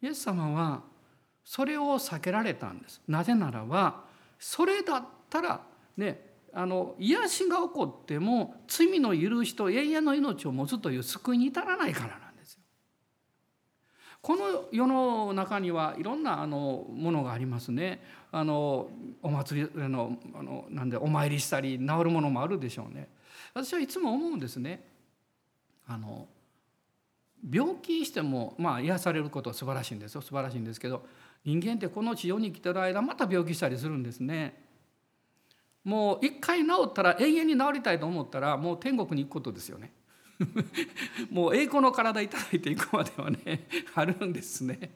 [0.01, 0.82] イエス様は
[1.43, 3.01] それを避けられたんです。
[3.07, 4.03] なぜならば
[4.39, 5.61] それだったら
[5.95, 12.24] ねあの癒しが起こっても罪の許しと永遠の命を持つという救いに至らないからな。
[14.26, 18.01] この世の中にはいろんなあのものがありますね。
[18.32, 18.89] あの
[19.21, 23.07] お祭りあのあのなんでお参りしたり治るものもあるでしょうね。
[23.53, 24.84] 私はいつも思うんですね。
[25.88, 26.28] あの
[27.47, 31.05] 病気してもまあ癒されることは素晴らしいんですよ素晴らしいんですけど
[31.43, 34.59] 人間ってこの地上に来てる間また病気したりするんですね。
[35.84, 39.91] もう一回治ったら永遠に治りたいと思ったらもう天国に行くことですよね。
[41.29, 44.91] もう栄光の体いただいていくまではね あるんですね。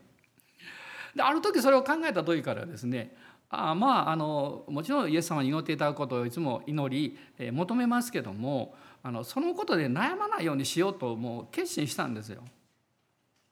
[1.16, 3.16] である時それを考えた時からですね
[3.50, 12.44] あまああのもちろんイエス様に祈っていただくことをいつも祈り、え、求めますけどもあのそのことで悩まないようにしようともう決心したんですよ。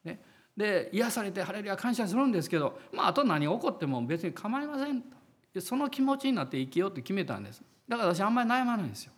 [0.04, 0.22] ね、
[0.56, 5.18] で癒されてハレルヤ感謝するんですけどまああと何起こっても別に構いませんと。
[5.60, 9.12] その気持ちになって生きようって決めたんですだから私あんまり悩まないんですよ。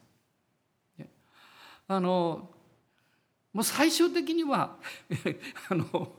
[1.91, 2.49] あの
[3.53, 4.77] もう最終的には
[5.71, 6.13] あの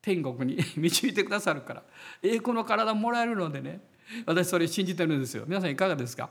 [0.00, 1.82] 天国に 導いてくださるから
[2.22, 3.80] 栄光の体もらえるのでね
[4.26, 5.44] 私それ信じてるんですよ。
[5.46, 6.28] 皆さんいかがですか？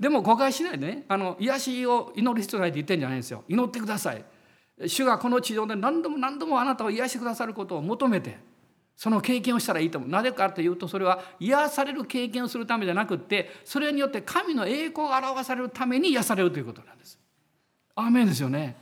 [0.00, 3.44] でも誤解しないでねあの癒しを祈る必要ないって言ってんじゃないんですよ。
[3.48, 4.24] 祈ってください。
[4.86, 8.38] 主がこの地上で何度も何度もあなたを癒してくださることを求めて
[8.96, 10.10] その経験をしたらいいと思う。
[10.10, 17.18] なぜかというとそれは癒される経験をするためじゃなくってそれによって神の栄光が表されるために癒されるということなんです。
[17.96, 18.76] アーメンですよね。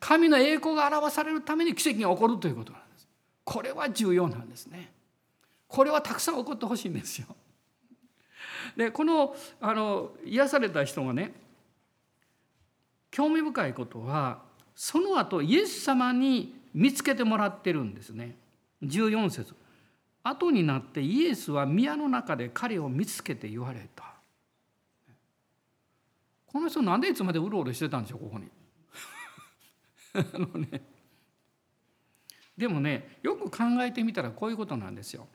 [0.00, 3.06] 神の栄光が表されるために奇跡が起こるということなんです。
[3.44, 4.90] これは重要なんですね。
[5.68, 7.26] これはたくさん起こってほしいんですよ。
[8.76, 11.32] でこのあの癒された人がね
[13.10, 14.42] 興味深いことは
[14.74, 18.36] その後イエス様に見つけてもらってるんですね。
[18.82, 19.54] 14節
[20.22, 24.04] 後になってイエスは宮の中で彼を見つけて言われた
[26.46, 28.46] この人なんでいつまでうろうろしてたんでしょうここに
[30.34, 30.82] あのね
[32.56, 35.26] でもねよく考えてみたらこういうことなんですよ。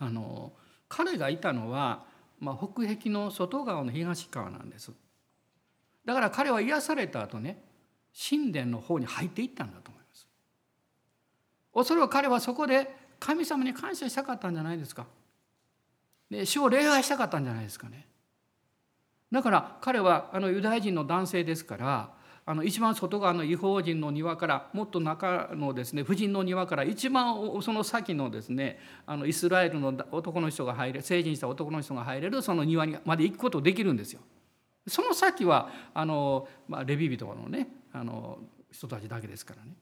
[0.00, 0.52] あの
[0.88, 2.06] 彼がいたのは、
[2.40, 4.92] まあ、北壁の外側の東側なんです。
[6.04, 7.62] だから彼は癒された後ね
[8.28, 10.28] 神殿の方に入っていったんだと思います。
[11.72, 15.06] おそらく彼はそこで神様に感謝したかったんじゃないですか。
[16.30, 18.06] で主を礼拝したかったんじゃないですかね。
[19.30, 22.17] だから彼はあのユダヤ人の男性ですから
[22.50, 34.20] あの一番外側の違法人の庭からもっと中のですね婦人の庭から一番その先のですねあのイスラエルの男の人が入れ成人した男の人が入れるその庭にまで行くことできるんですよ。
[34.86, 38.38] その先はあの、まあ、レビ人のねあの
[38.72, 39.72] 人たちだけですからね。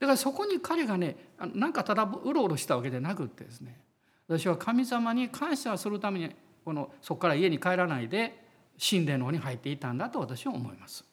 [0.00, 1.14] だからそこに彼がね
[1.54, 3.78] なんかただうろうろしたわけでなくってですね
[4.26, 6.34] 私は神様に感謝するために
[6.64, 8.44] このそこから家に帰らないで
[8.76, 11.04] 神殿の方に入っていたんだと私は思います。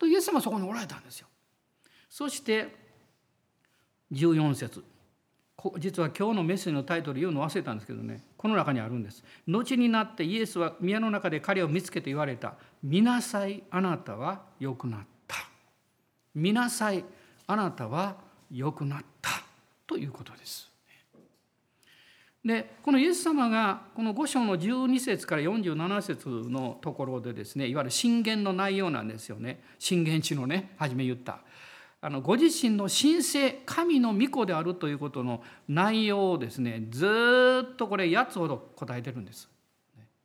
[0.00, 1.28] とイエス様はそこにおられたんですよ。
[2.08, 2.74] そして
[4.12, 4.82] 14節
[5.78, 9.22] 実は今日のメッセージのタイトル言うの忘れたんですけどねこの中にあるんです。
[9.46, 15.36] 後になってイエスは宮の中で彼を見つけて言われた「見なさいあなたは良くなった」
[16.34, 17.04] 「見なさい
[17.46, 18.16] あなたは
[18.50, 19.30] 良くなった」
[19.86, 20.69] ということです。
[22.44, 29.62] でこのイエス様がこの5章の12節から47節のところでですねいわゆる信玄の内容なんですよね。
[29.78, 31.40] 信玄地のね初め言った。
[32.02, 37.06] あのご自身の神聖神の御子であるということの内容をですねず
[37.72, 39.50] っとこれ8つほど答えてるんです。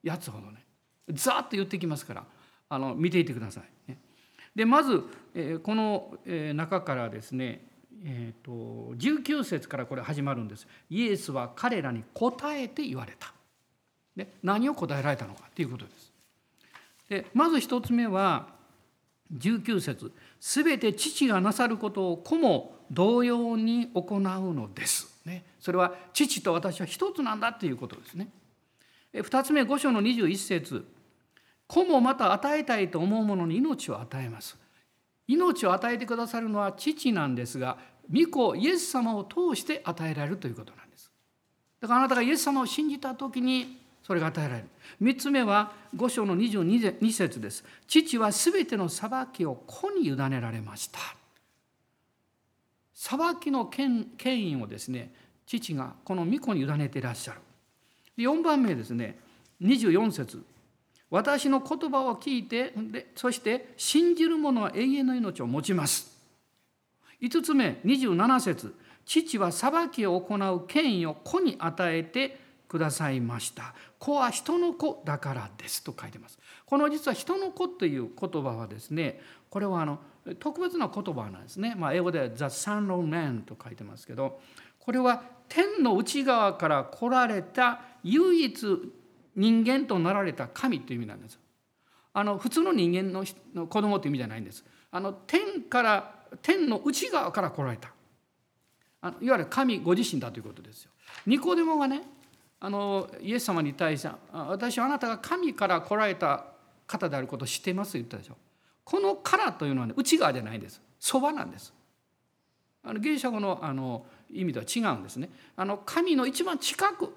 [0.05, 0.63] 8つほどね。
[1.09, 2.23] ざっと言ってきますから
[2.69, 3.97] あの見ていてください。
[4.55, 5.03] でまず
[5.63, 6.17] この
[6.53, 7.67] 中からですね
[8.07, 10.67] えーと、19節からこれ始まるんです。
[10.91, 13.33] イエスは彼らに答えて言われた。
[14.15, 16.11] で何を答えられたのかということです。
[17.09, 18.49] でまず一つ目は
[19.35, 20.11] 19節。
[20.39, 28.29] すべて父がなさることを子も同様に行うのです、ね、それは父と私は一つなんだということですね。
[29.13, 30.85] 二つ目5章の21節。
[31.65, 34.55] 子もまた与えたいと思うものに命を与えます。
[35.27, 37.77] 命を与えてくださるのは父なんですが
[38.13, 41.11] 御子イエス様を通して与えられるということなんです。
[41.81, 44.67] だからあなたがイエス様を信じた時にそれが与えられる。
[45.01, 47.63] 3つ目は5章の22節です。
[47.87, 50.99] 父は全ての裁きを子に委ねられました。
[52.93, 55.11] 裁きの権権威をですね
[55.45, 57.39] 父がこの御子に委ねていらっしゃる。
[58.17, 59.19] 4番目ですね。
[59.61, 60.43] 24節。
[61.09, 62.73] 私の言葉を聞いて
[63.15, 66.14] そして信じる者は永遠の命を持ちます。
[67.25, 73.73] 5つ目27節父は裁きを行う権威を子に与えてくださいました。
[73.99, 76.37] 子は人の子だからですと書いてます。
[76.65, 79.99] この実は人の子という言葉はですねこれはあの
[80.39, 84.39] 特別な言葉なんですね、まあ、英語では The Son of Man と書いてますけど
[84.79, 88.93] これは天の内側から来られた唯一
[89.35, 91.39] 人間となられた神という意味なんです。
[92.13, 94.63] あの普通の人間の子供という意味じゃないんです。
[94.91, 97.91] あの天から天の内側から来られた
[99.01, 100.91] あのいわゆる神ご自身だということですよ。
[101.27, 102.01] ニコデモがね
[102.59, 106.45] あのイエス様に対して「私はあなたが神から来られた
[106.87, 108.37] 方であることを知っています」と言ったでしょ。
[108.83, 111.73] この「から」というのは、ね、内側じゃないんですそばなんです。
[112.83, 115.29] あのギリシャ語のあの意味とは違うんですね。
[115.55, 117.13] あの神の一番近く、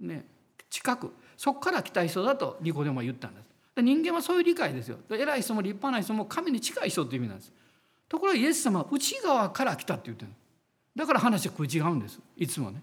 [0.00, 0.26] ね、
[0.70, 3.48] 近くそこから来た人だとニコデモは言ったんです。
[3.80, 4.98] 人間はそういう理解ですよ。
[5.10, 7.52] 偉い人も立派な人も神に近い人という意味なんです。
[8.08, 10.30] ところがイエス様は内側から来たって言ってる
[10.96, 12.82] だから話は食い違うんですいつもね。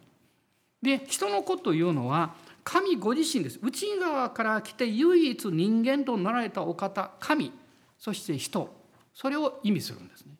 [0.82, 7.52] で人の子というのは神ご自身です内側から来て唯一人間となられたお方神
[7.98, 8.74] そして人
[9.14, 10.36] それを意味するんですね。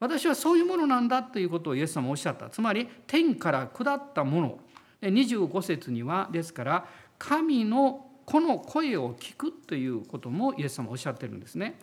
[0.00, 4.58] 私はそういうものなんだということをイエス様おっしゃったつまり天から下ったもの
[5.02, 6.86] 25節にはですから
[7.18, 11.78] 神のこの声を聞くということもイエス様おっしゃってるんですね。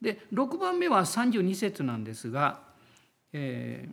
[0.00, 2.60] で6番目は32節なんですが、
[3.32, 3.92] えー、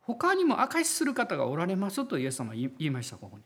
[0.00, 3.44] 他にも証しする方がおられますとイエス様は言いましたここに。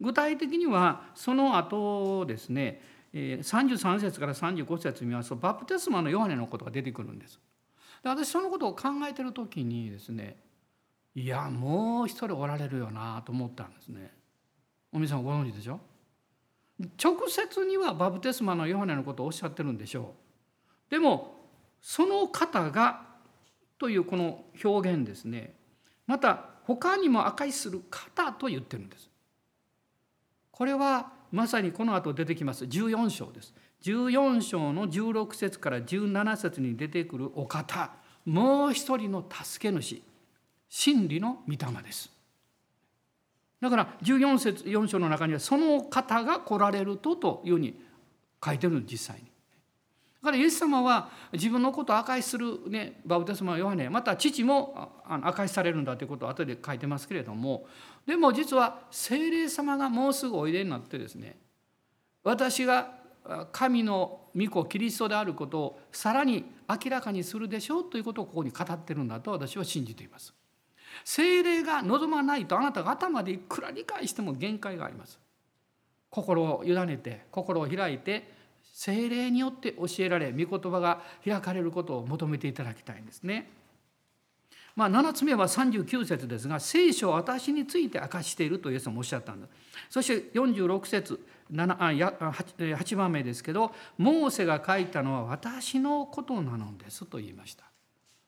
[0.00, 2.82] 具体的にはその後ですね
[3.12, 7.38] 33節から35節見ますとバプテスマのヨハネのことが出てくるんです。
[8.02, 10.36] で私そのことを考えてる時にですね
[11.14, 14.12] いやもう一人おられるよなと思ったんですね。
[14.92, 15.80] おみさんご存知でしょ？
[17.02, 20.19] 直接にはバプテスマのヨハネのことをおっしゃってるんでしょう。
[20.90, 21.34] でも
[21.80, 23.02] その方が
[23.78, 25.54] というこの表現ですね。
[26.06, 29.08] また他にも証しする方と言ってるんです。
[30.50, 32.64] これはまさにこの後出てきます。
[32.64, 33.54] 14章です。
[33.82, 37.92] 14章の16節から17節に出てくるお方。
[38.26, 40.02] もう一人の助け主。
[40.68, 42.10] 真理の御霊です。
[43.60, 47.80] だから14節4章の中にはその方が来られるとというふうに
[48.44, 49.29] 書いてるの実際に。
[50.22, 57.66] だからイエス様は自分のことを証しする、ね、バウテスマヨハネまた父も証しされるんだということを後で書いてますけれども
[58.06, 61.38] でも実は聖霊様がもうすぐおいでになってですね
[62.22, 63.00] 私が
[63.52, 70.34] 神の御子キリストであることをさらに明らかにするでしょうということをここに語ってるんだと私は信じています。
[71.04, 75.18] 精霊が望まないとあなたが頭でいくら理解しても限界があります。
[76.10, 78.39] 心を委ねて心を開いて
[78.72, 83.50] 精霊によって教えられ御言葉が開かれることを求めていただきたいんですね。
[84.76, 89.50] まあ、7つ目は39節ですが聖書は私について明かしているとイエス様おっしゃったんです。
[89.90, 91.20] そして46節
[91.52, 92.18] 8,
[92.76, 97.64] 8番目ですけどモーセが書いたのは私のことなのですと言いました。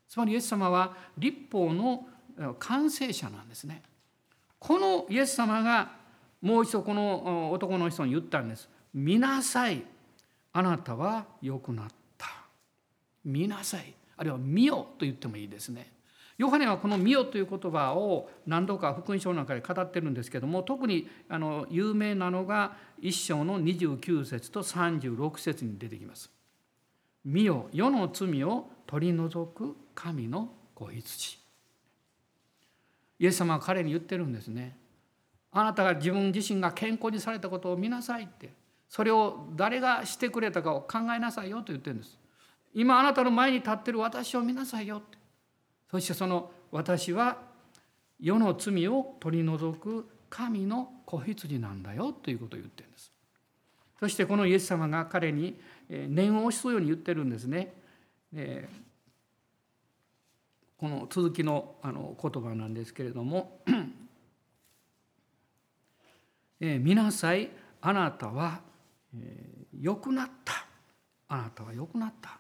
[0.09, 2.07] つまりイエス様は立法の
[2.59, 3.83] 完成者なんですね。
[4.59, 5.93] このイエス様が
[6.41, 8.69] もう一度この男の人に言ったんです。
[8.93, 9.85] 見なさい。
[10.53, 11.87] あなたは良くなっ
[12.19, 12.29] た。
[13.25, 13.95] 見なさい。
[14.17, 15.93] あるいは見よと言ってもいいですね。
[16.39, 26.31] ヨハネはこの「見よ」という言葉を何度か福音書の中で語ってるんですけども特にあの有名なのが一章の29節と36節に出てきます。
[27.25, 31.39] 見よ世の罪を取り除く神の子羊。
[33.19, 34.77] イエス様は彼に言ってるんですね。
[35.53, 38.53] あなたが自分自身が健康にされたことを見なさいって
[38.93, 42.19] それを誰がしてくれたかを考えなさいよと言ってるんです。
[42.75, 45.17] 今あなたの前に立ってる私を見なさいよって
[45.91, 47.39] そしてその私は
[48.21, 53.11] 世の罪を取り除く神の子羊なんだよということを言ってるんです。
[53.99, 57.73] そしてこのイエス様が彼に念を押しすように言ってるんですね。
[60.77, 63.63] この続きのあの言葉なんですけれども
[66.61, 67.49] 「えー、見なさい
[67.81, 68.71] あなたは、
[69.79, 70.67] 良くなった。
[71.29, 72.39] あなたは良くなった」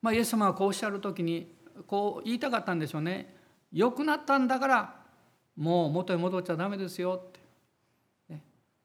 [0.00, 1.54] まあ、イエス様はこうおっしゃる時に
[1.86, 3.36] こう言いたかったんでしょうね。
[3.72, 4.98] 良くなったんだから
[5.56, 7.40] もう元へ戻っちゃダメですよって、
[8.34, 8.42] ね、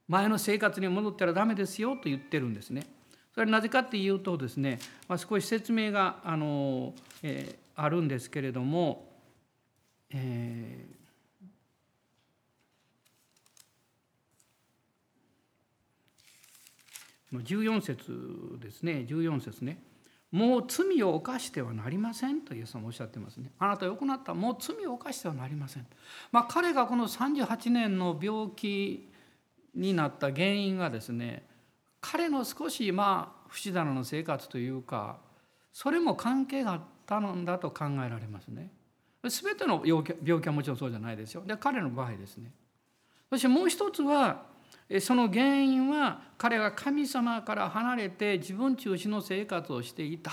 [0.07, 2.87] 前の生活に戻ったらダメですよと言ってるんですね。
[3.33, 9.07] それはなぜかっていうとですね、まあ、少し説明があの、えー、あるんですけれども、
[10.09, 11.02] えー、
[17.41, 19.81] 14節ですね14節ね
[20.31, 25.85] もう罪を犯してはなりませんとイエス様おっしゃってますねあなた良くなったもう罪を犯してはなりません
[26.31, 29.09] まあ彼がこの38年の病気
[29.75, 31.45] になった原因がですね
[32.01, 35.17] 彼の少しまあ不死だの生活というか
[35.71, 38.71] それも関係があったんだと考えられますね。
[39.23, 41.43] 全ての病気はもちろんそうじゃないですよ。
[41.45, 42.51] で彼の場合ですね。
[43.29, 44.45] そしてもう一つは
[44.99, 50.31] その原因は彼が神様から離れて自分中心の生活をしていた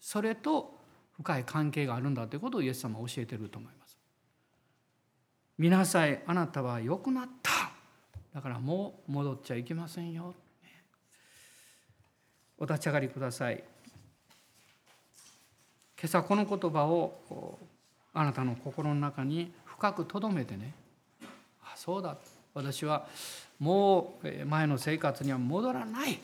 [0.00, 0.78] それと
[1.16, 3.98] 深い関係があるんだということをイエス様は教えていると思います。
[5.58, 7.72] 見なさいあなたは良くなった
[8.32, 10.34] だからもう戻っちゃいけませんよ。
[12.56, 13.62] お立ち上がりください。
[16.00, 17.58] 今朝この言葉を
[18.14, 20.72] あなたの心の中に深く留めてね
[21.62, 22.16] あそうだ
[22.54, 23.08] 私は
[23.58, 26.18] もう前の生活には戻らない。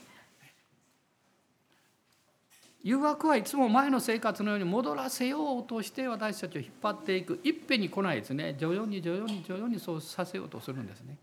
[2.82, 7.41] 誘惑はいつも前の生活のように戻らせようとして私たちを引っ張っていく。
[7.43, 8.55] いっぺんに来ないですね。
[8.59, 11.16] 徐々に徐々に徐々にそうさせようとするんですね。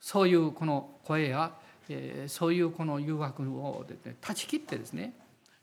[0.00, 1.52] そういうこの声や、
[1.88, 5.12] え、そういうこの誘惑を、ね、断ち切ってですね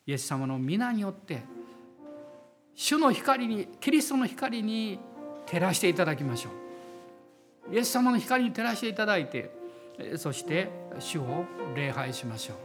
[0.05, 1.41] イエス様の皆によって
[2.75, 4.99] 主の光にキリストの光に
[5.47, 6.64] 照らしていただきましょう。
[7.71, 9.49] イエス様の光に照らしていただいて
[10.17, 11.45] そして主を
[11.75, 12.57] 礼拝しましょう。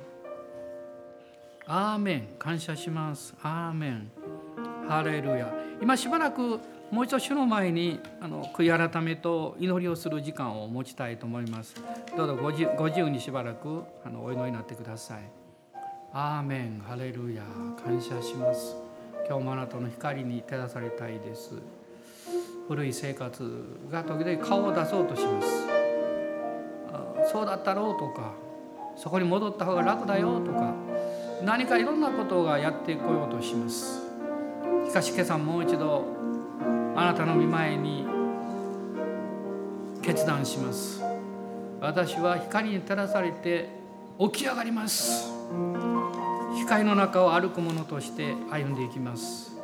[1.67, 2.29] アーメン。
[2.39, 3.33] 感謝します。
[3.43, 4.11] アーメン。
[4.89, 5.53] ハレルヤ。
[5.81, 6.59] 今しばらく
[6.91, 11.77] もう一度主の前にあの悔い改めと祈りをする時間を持ちたいと思います。
[12.17, 15.23] どうぞご自由にしばらくあのお祈りになってください。
[16.13, 16.83] アーメン。
[16.85, 17.45] ハレルヤ。
[17.85, 18.75] 感謝します。
[19.29, 21.55] 今日もあなたの光に照らされたいです。
[22.71, 25.49] 古い生活が時々顔を出そうとします。
[27.33, 28.31] そうだったろうとか
[28.97, 30.73] そこに戻った方が楽だよとか
[31.45, 34.03] 何かいろんなことがやってこようとします。
[34.87, 36.05] しかし今朝もう一度
[36.95, 38.07] あなたの御前に
[40.01, 41.03] 決断します。
[41.81, 43.69] 私は光に照らされて
[44.21, 45.29] 起き上がります。
[46.57, 49.57] 光の中を歩く者として歩んでいきます。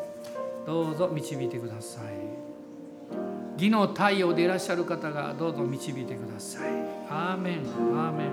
[0.67, 2.46] どうぞ導いてください。
[3.57, 6.71] 義の太陽でいらっしゃる方がどうぞ導いてください。
[7.09, 7.61] アーメン。
[7.97, 8.29] アーメン。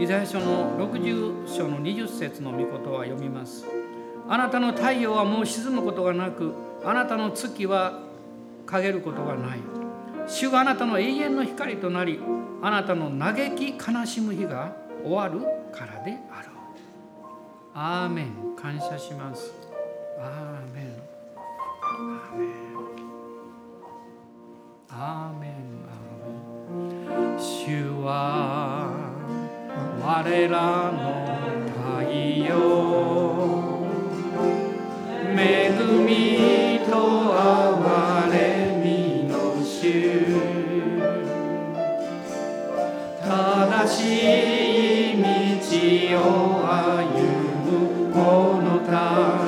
[0.00, 3.66] イザヤ書の60章の20節の御言は読みます。
[4.28, 6.54] あなたの太陽はもう沈むことがなく
[6.84, 8.00] あなたの月は
[8.66, 9.58] 陰ることがない。
[10.26, 12.20] 主があなたの永遠の光となり
[12.62, 15.40] あなたの嘆き悲しむ日が終わる
[15.72, 16.54] からであろう。
[17.74, 18.48] アーメン。
[18.56, 19.52] 感謝します。
[20.20, 20.87] アーメン。
[21.98, 22.04] アー
[22.38, 22.48] メン
[24.88, 25.58] アーメン
[27.36, 28.14] 主は
[30.00, 31.02] 我らの
[31.66, 32.12] 太
[32.46, 32.46] 陽
[35.36, 35.74] 恵
[36.06, 36.92] みと
[37.34, 38.36] 憐れ
[38.78, 38.86] み
[39.26, 40.38] の主
[43.26, 43.26] 正
[43.88, 43.98] し
[45.14, 46.22] い道を
[46.62, 47.18] 歩
[47.66, 48.94] む者た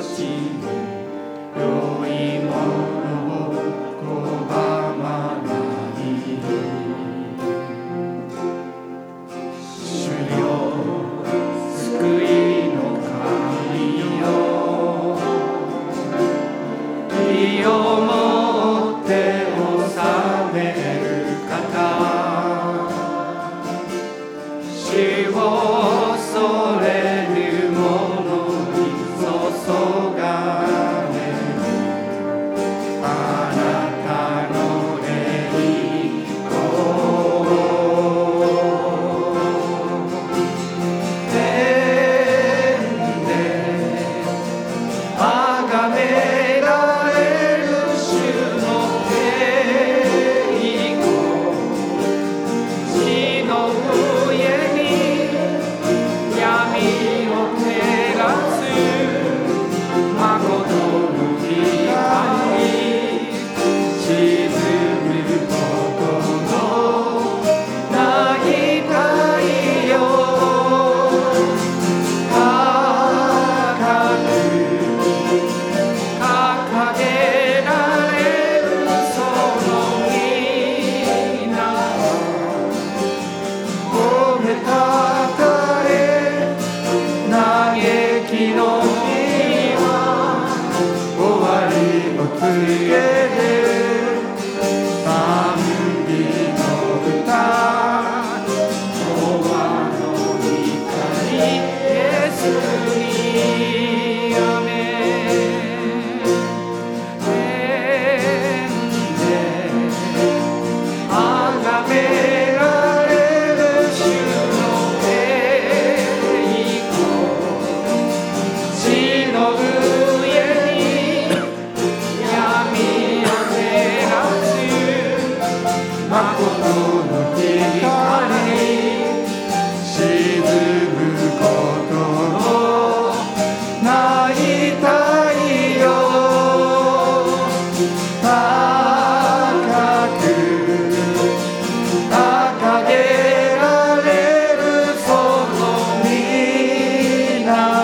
[147.43, 147.80] 나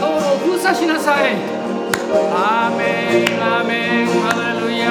[0.00, 1.36] 道路を封鎖しなさい。
[2.32, 4.88] アーメンアーメンハレルヤ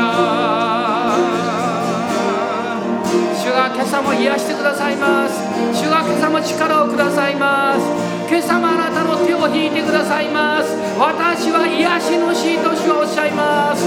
[3.35, 5.41] 主が今朝も癒してくださいます。
[5.73, 7.81] 主が今朝も力をくださいます。
[8.29, 10.77] 今朝もあなたの手を引いてくださいます。
[10.99, 13.83] 私は癒しの主と主はおっしゃいます。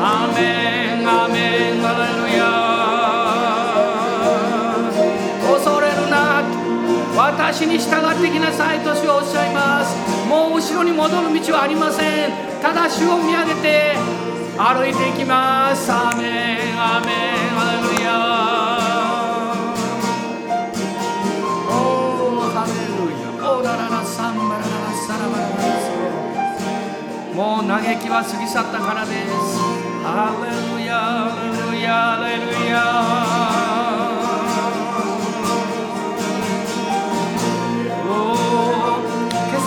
[0.00, 2.77] アーメンアーメンハレルヤ
[7.38, 8.80] 私に従ってきなさい。
[8.80, 9.94] と主はおっしゃいます。
[10.26, 12.32] もう後ろに戻る道はありません。
[12.60, 13.94] ただ主を見上げて
[14.58, 15.86] 歩いていきます。
[15.86, 18.10] アメンアメンアレルヤ。
[21.70, 23.30] おーハレルヤ。
[23.38, 25.62] オーララサンバラララサラバララ。
[27.38, 29.62] もう嘆きは過ぎ去ったからです。
[30.02, 33.37] ハレルヤハレルヤハレルヤ。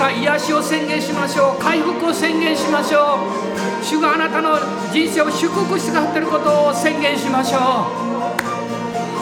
[0.02, 1.62] 今朝癒しを宣言しましょう。
[1.62, 3.86] 回復を宣言しましょう。
[3.86, 4.58] 主があなたの
[4.92, 7.86] 人生を祝福してくださっていることを宣言しましょ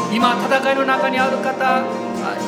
[0.08, 0.16] う。
[0.16, 1.84] 今戦いの中にある方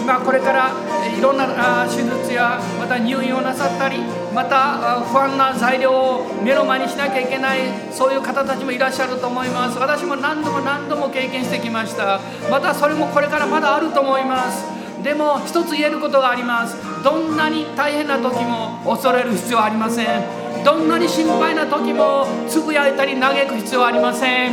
[0.01, 0.71] 今これから
[1.11, 3.99] いろんな手術やまた入院をなさったり
[4.33, 7.59] また不安な材料を目の前にしなきゃいけない
[7.91, 9.77] そういう方たちもいらっしゃると思います。
[9.77, 12.21] 私も何度も何度も経験してきました。
[12.49, 14.80] またそれもこれからまだあると思います。
[15.03, 16.77] でも一つ言えることがあります。
[17.03, 20.63] どんなに大変な時も恐れる必要はありません。
[20.63, 24.51] どんなに心配な時もつぶやいたり嘆く必要はありません。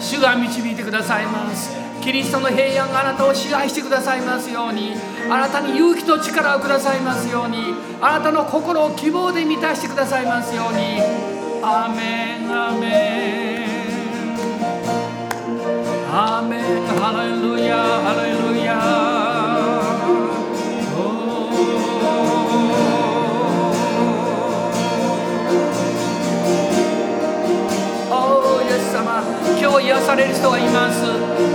[0.00, 1.76] 主が導いてくださいます。
[2.00, 4.94] キリストの平安があなたを支配してくださいますように。
[5.30, 7.74] あなたに勇気と力をくださいますように。
[8.00, 11.00] あなたの心を希望で満たしてくださいますように。
[11.62, 13.53] アーメンアーメン。
[29.84, 31.02] 癒される人がいます。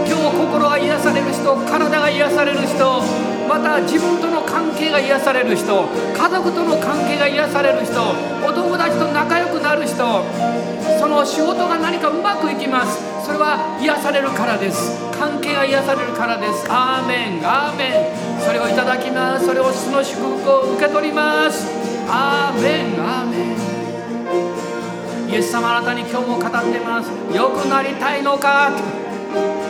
[0.06, 3.02] 今日心が癒される人体が癒される人。
[3.48, 8.00] また自分との関係が癒される人家族との関係が癒される人
[8.46, 10.79] お友達と仲良くなる人。
[11.00, 13.00] その仕事が何かうまくいきます。
[13.26, 15.00] それは癒されるからです。
[15.18, 16.68] 関係が癒されるからです。
[16.68, 17.48] アーメン。
[17.48, 18.42] アーメン。
[18.44, 19.46] それをいただきます。
[19.46, 21.66] それをその祝福を受け取ります。
[22.10, 23.00] アーメン。
[23.00, 25.32] アーメン。
[25.32, 27.10] イエス様あなたに今日も語ってます。
[27.34, 28.72] 良くなりたいのか？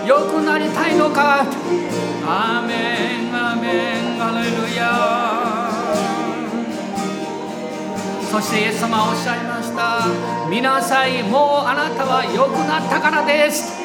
[0.08, 1.46] 良くなりたいのか？
[2.26, 3.36] アーメン。
[3.36, 4.24] アーメン。
[4.24, 5.70] アレルヤ。
[8.32, 9.86] そしてイエス様はおっしゃいまし
[10.44, 10.50] た。
[10.50, 11.24] 見なさい。
[11.24, 13.80] もうあなたは良くなったからです。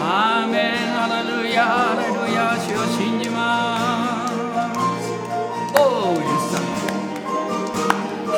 [0.00, 0.96] アーメン。
[0.96, 1.92] アレルヤ。
[1.92, 2.56] アレルヤ。
[2.56, 4.32] 主を信じます。
[5.76, 5.78] お
[6.12, 6.64] おイエス様。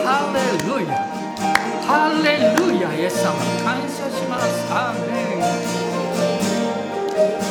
[0.04, 0.90] ハレルヤ。
[1.86, 2.26] ハレ
[2.58, 2.92] ルヤ。
[2.94, 3.32] イエス様。
[3.62, 4.50] 感謝します。
[4.72, 5.14] アーメ
[7.42, 7.45] ン。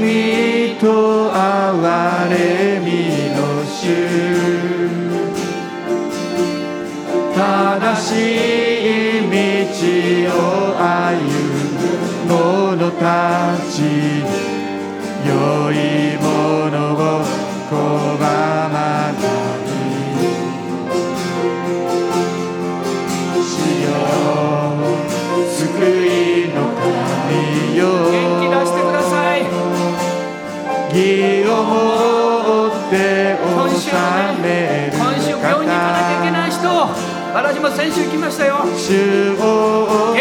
[0.00, 2.34] みと憐れ
[2.80, 2.88] み
[3.36, 3.78] の主。
[7.34, 8.08] 正し
[9.18, 10.38] い道を
[10.78, 10.84] 歩
[12.28, 13.43] む者たち。
[37.84, 38.64] 先週行きましたよ。
[38.78, 40.14] 主を